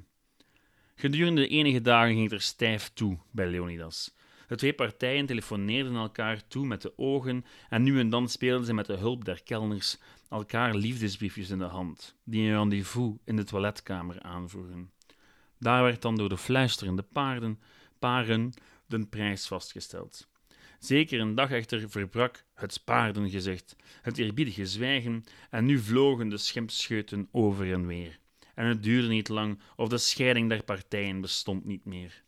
Gedurende 0.94 1.48
enige 1.48 1.80
dagen 1.80 2.12
ging 2.12 2.22
het 2.22 2.32
er 2.32 2.40
stijf 2.40 2.90
toe 2.94 3.18
bij 3.30 3.46
Leonidas. 3.46 4.16
De 4.48 4.56
twee 4.56 4.72
partijen 4.72 5.26
telefoneerden 5.26 5.94
elkaar 5.94 6.48
toe 6.48 6.66
met 6.66 6.82
de 6.82 6.92
ogen 6.98 7.44
en 7.68 7.82
nu 7.82 7.98
en 7.98 8.10
dan 8.10 8.28
speelden 8.28 8.66
ze 8.66 8.74
met 8.74 8.86
de 8.86 8.96
hulp 8.96 9.24
der 9.24 9.42
kelners 9.42 9.98
elkaar 10.28 10.74
liefdesbriefjes 10.74 11.50
in 11.50 11.58
de 11.58 11.64
hand, 11.64 12.16
die 12.24 12.48
een 12.48 12.56
rendezvous 12.56 13.16
in 13.24 13.36
de 13.36 13.44
toiletkamer 13.44 14.22
aanvoeren. 14.22 14.90
Daar 15.58 15.82
werd 15.82 16.02
dan 16.02 16.16
door 16.16 16.28
de 16.28 16.38
fluisterende 16.38 17.02
paarden, 17.02 17.60
paren 17.98 18.52
de 18.86 19.06
prijs 19.06 19.46
vastgesteld. 19.46 20.28
Zeker 20.78 21.20
een 21.20 21.34
dag 21.34 21.50
echter 21.50 21.90
verbrak 21.90 22.44
het 22.54 22.80
paardengezicht, 22.84 23.76
het 24.02 24.18
eerbiedige 24.18 24.66
zwijgen, 24.66 25.24
en 25.50 25.64
nu 25.64 25.78
vlogen 25.78 26.28
de 26.28 26.36
schimpscheuten 26.36 27.28
over 27.32 27.72
en 27.72 27.86
weer. 27.86 28.18
En 28.54 28.66
het 28.66 28.82
duurde 28.82 29.08
niet 29.08 29.28
lang 29.28 29.60
of 29.76 29.88
de 29.88 29.98
scheiding 29.98 30.48
der 30.48 30.62
partijen 30.62 31.20
bestond 31.20 31.64
niet 31.64 31.84
meer. 31.84 32.22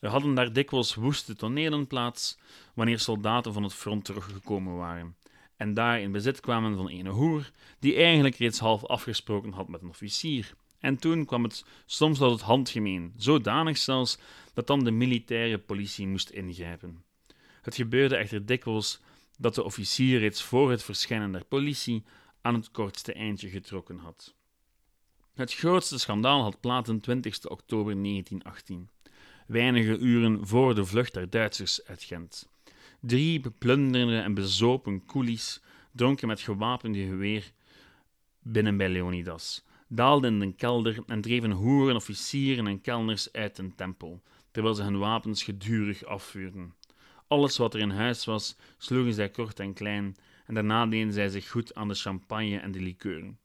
Er 0.00 0.10
hadden 0.10 0.34
daar 0.34 0.52
dikwijls 0.52 0.94
woeste 0.94 1.34
tonelen 1.34 1.86
plaats, 1.86 2.38
wanneer 2.74 2.98
soldaten 2.98 3.52
van 3.52 3.62
het 3.62 3.74
front 3.74 4.04
teruggekomen 4.04 4.76
waren, 4.76 5.16
en 5.58 5.74
daar 5.74 6.00
in 6.00 6.12
bezit 6.12 6.40
kwamen 6.40 6.76
van 6.76 6.90
een 6.90 7.06
hoer, 7.06 7.50
die 7.78 7.94
eigenlijk 7.94 8.36
reeds 8.36 8.58
half 8.58 8.84
afgesproken 8.84 9.52
had 9.52 9.68
met 9.68 9.82
een 9.82 9.88
officier. 9.88 10.54
En 10.78 10.96
toen 10.96 11.24
kwam 11.24 11.42
het 11.42 11.64
soms 11.86 12.18
tot 12.18 12.30
het 12.30 12.40
handgemeen, 12.40 13.12
zodanig 13.16 13.76
zelfs 13.76 14.18
dat 14.54 14.66
dan 14.66 14.84
de 14.84 14.90
militaire 14.90 15.58
politie 15.58 16.06
moest 16.06 16.30
ingrijpen. 16.30 17.04
Het 17.62 17.74
gebeurde 17.74 18.16
echter 18.16 18.46
dikwijls 18.46 19.00
dat 19.38 19.54
de 19.54 19.64
officier 19.64 20.18
reeds 20.18 20.42
voor 20.42 20.70
het 20.70 20.82
verschijnen 20.82 21.32
der 21.32 21.44
politie 21.44 22.04
aan 22.40 22.54
het 22.54 22.70
kortste 22.70 23.12
eindje 23.12 23.48
getrokken 23.48 23.98
had. 23.98 24.34
Het 25.34 25.54
grootste 25.54 25.98
schandaal 25.98 26.42
had 26.42 26.60
plaats 26.60 26.90
20 27.00 27.46
oktober 27.48 28.02
1918, 28.02 28.88
weinige 29.46 29.98
uren 29.98 30.46
voor 30.46 30.74
de 30.74 30.84
vlucht 30.84 31.14
der 31.14 31.30
Duitsers 31.30 31.84
uit 31.84 32.02
Gent. 32.02 32.48
Drie 33.00 33.40
beplunderde 33.40 34.18
en 34.18 34.34
bezopen 34.34 35.04
koelies 35.04 35.62
dronken 35.92 36.28
met 36.28 36.40
gewapende 36.40 37.06
geweer 37.06 37.52
binnen 38.42 38.76
bij 38.76 38.88
Leonidas, 38.88 39.64
daalden 39.88 40.32
in 40.32 40.48
de 40.48 40.54
kelder 40.54 41.02
en 41.06 41.20
dreven 41.20 41.50
hoeren, 41.50 41.96
officieren 41.96 42.66
en 42.66 42.80
kelners 42.80 43.32
uit 43.32 43.56
den 43.56 43.74
tempel, 43.74 44.22
terwijl 44.50 44.74
ze 44.74 44.82
hun 44.82 44.98
wapens 44.98 45.42
gedurig 45.42 46.04
afvuurden. 46.04 46.74
Alles 47.26 47.56
wat 47.56 47.74
er 47.74 47.80
in 47.80 47.90
huis 47.90 48.24
was, 48.24 48.56
sloegen 48.78 49.14
zij 49.14 49.30
kort 49.30 49.60
en 49.60 49.74
klein, 49.74 50.16
en 50.46 50.54
daarna 50.54 50.86
deden 50.86 51.12
zij 51.12 51.28
zich 51.28 51.50
goed 51.50 51.74
aan 51.74 51.88
de 51.88 51.94
champagne 51.94 52.58
en 52.58 52.72
de 52.72 52.80
likeuren. 52.80 53.38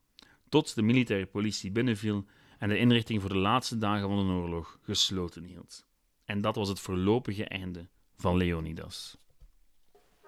Tot 0.49 0.75
de 0.75 0.81
militaire 0.81 1.25
politie 1.25 1.71
binnenviel 1.71 2.25
en 2.59 2.69
de 2.69 2.77
inrichting 2.77 3.21
voor 3.21 3.29
de 3.29 3.37
laatste 3.37 3.77
dagen 3.77 4.07
van 4.07 4.27
de 4.27 4.33
oorlog 4.33 4.79
gesloten 4.81 5.43
hield. 5.43 5.85
En 6.25 6.41
dat 6.41 6.55
was 6.55 6.69
het 6.69 6.79
voorlopige 6.79 7.45
einde 7.45 7.87
van 8.15 8.37
Leonidas. 8.37 9.17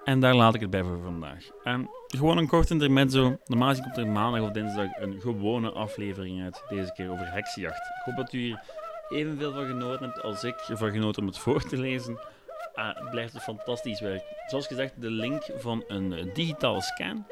En 0.06 0.20
daar 0.20 0.36
laat 0.36 0.56
ik 0.56 0.62
het 0.62 0.70
bij 0.70 0.84
voor 0.84 1.00
vandaag. 1.04 1.46
En 1.64 1.90
gewoon 2.08 2.38
een 2.38 2.48
kort 2.48 2.70
intermezzo. 2.70 3.38
Normaal 3.46 3.74
komt 3.74 3.98
er 3.98 4.08
maandag 4.08 4.42
of 4.42 4.52
dinsdag 4.52 4.88
een 5.00 5.22
gewone 5.22 5.72
aflevering 5.72 6.44
uit. 6.44 6.64
Deze 6.70 6.94
keer 6.94 7.12
over 7.12 7.32
heksenjacht. 7.32 7.80
Ik 7.80 8.02
hoop 8.06 8.16
dat 8.16 8.34
u 8.34 8.38
hier 8.38 8.62
evenveel 9.10 9.54
van 9.54 9.66
genoten 9.66 10.06
hebt 10.06 10.22
als 10.22 10.44
ik 10.44 10.56
ervan 10.56 10.92
genoten 10.92 11.22
om 11.22 11.28
het 11.28 11.38
voor 11.46 11.64
te 11.64 11.78
lezen. 11.78 12.20
Ah, 12.74 12.96
het 12.96 13.10
blijft 13.10 13.42
fantastisch 13.42 14.00
werk. 14.00 14.24
Zoals 14.48 14.68
gezegd, 14.68 15.02
de 15.02 15.10
link 15.10 15.44
van 15.58 15.84
een 15.88 16.12
uh, 16.12 16.34
digitale 16.34 16.82
scan 16.82 17.26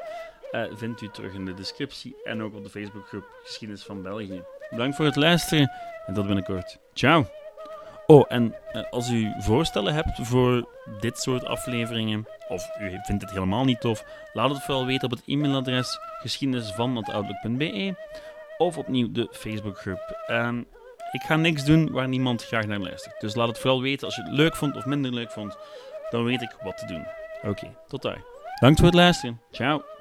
uh, 0.52 0.62
vindt 0.72 1.00
u 1.00 1.08
terug 1.08 1.34
in 1.34 1.44
de 1.44 1.54
descriptie 1.54 2.16
en 2.24 2.42
ook 2.42 2.54
op 2.54 2.64
de 2.64 2.70
Facebookgroep 2.70 3.24
Geschiedenis 3.44 3.84
van 3.84 4.02
België. 4.02 4.42
Bedankt 4.70 4.96
voor 4.96 5.04
het 5.04 5.16
luisteren 5.16 5.70
en 6.06 6.14
tot 6.14 6.26
binnenkort. 6.26 6.78
Ciao! 6.92 7.26
Oh, 8.06 8.24
en 8.28 8.54
uh, 8.72 8.82
als 8.90 9.10
u 9.10 9.32
voorstellen 9.38 9.94
hebt 9.94 10.18
voor 10.22 10.68
dit 11.00 11.18
soort 11.18 11.44
afleveringen, 11.44 12.26
of 12.48 12.70
u 12.80 12.98
vindt 13.02 13.22
het 13.22 13.30
helemaal 13.30 13.64
niet 13.64 13.80
tof, 13.80 14.04
laat 14.32 14.50
het 14.50 14.62
vooral 14.62 14.86
weten 14.86 15.04
op 15.04 15.10
het 15.10 15.22
e-mailadres 15.26 15.98
geschiedenisvan.outlook.be 16.20 17.94
of 18.58 18.78
opnieuw 18.78 19.12
de 19.12 19.28
Facebookgroep. 19.32 20.16
Ik 21.12 21.22
ga 21.22 21.36
niks 21.36 21.64
doen 21.64 21.90
waar 21.90 22.08
niemand 22.08 22.44
graag 22.44 22.66
naar 22.66 22.78
luistert. 22.78 23.20
Dus 23.20 23.34
laat 23.34 23.48
het 23.48 23.58
vooral 23.58 23.82
weten 23.82 24.06
als 24.06 24.16
je 24.16 24.22
het 24.22 24.32
leuk 24.32 24.56
vond 24.56 24.76
of 24.76 24.84
minder 24.84 25.12
leuk 25.12 25.30
vond. 25.30 25.56
Dan 26.10 26.24
weet 26.24 26.42
ik 26.42 26.56
wat 26.62 26.76
te 26.78 26.86
doen. 26.86 27.06
Oké, 27.42 27.76
tot 27.88 28.02
daar. 28.02 28.24
Dank 28.60 28.76
voor 28.76 28.86
het 28.86 28.94
luisteren. 28.94 29.40
Ciao. 29.50 29.93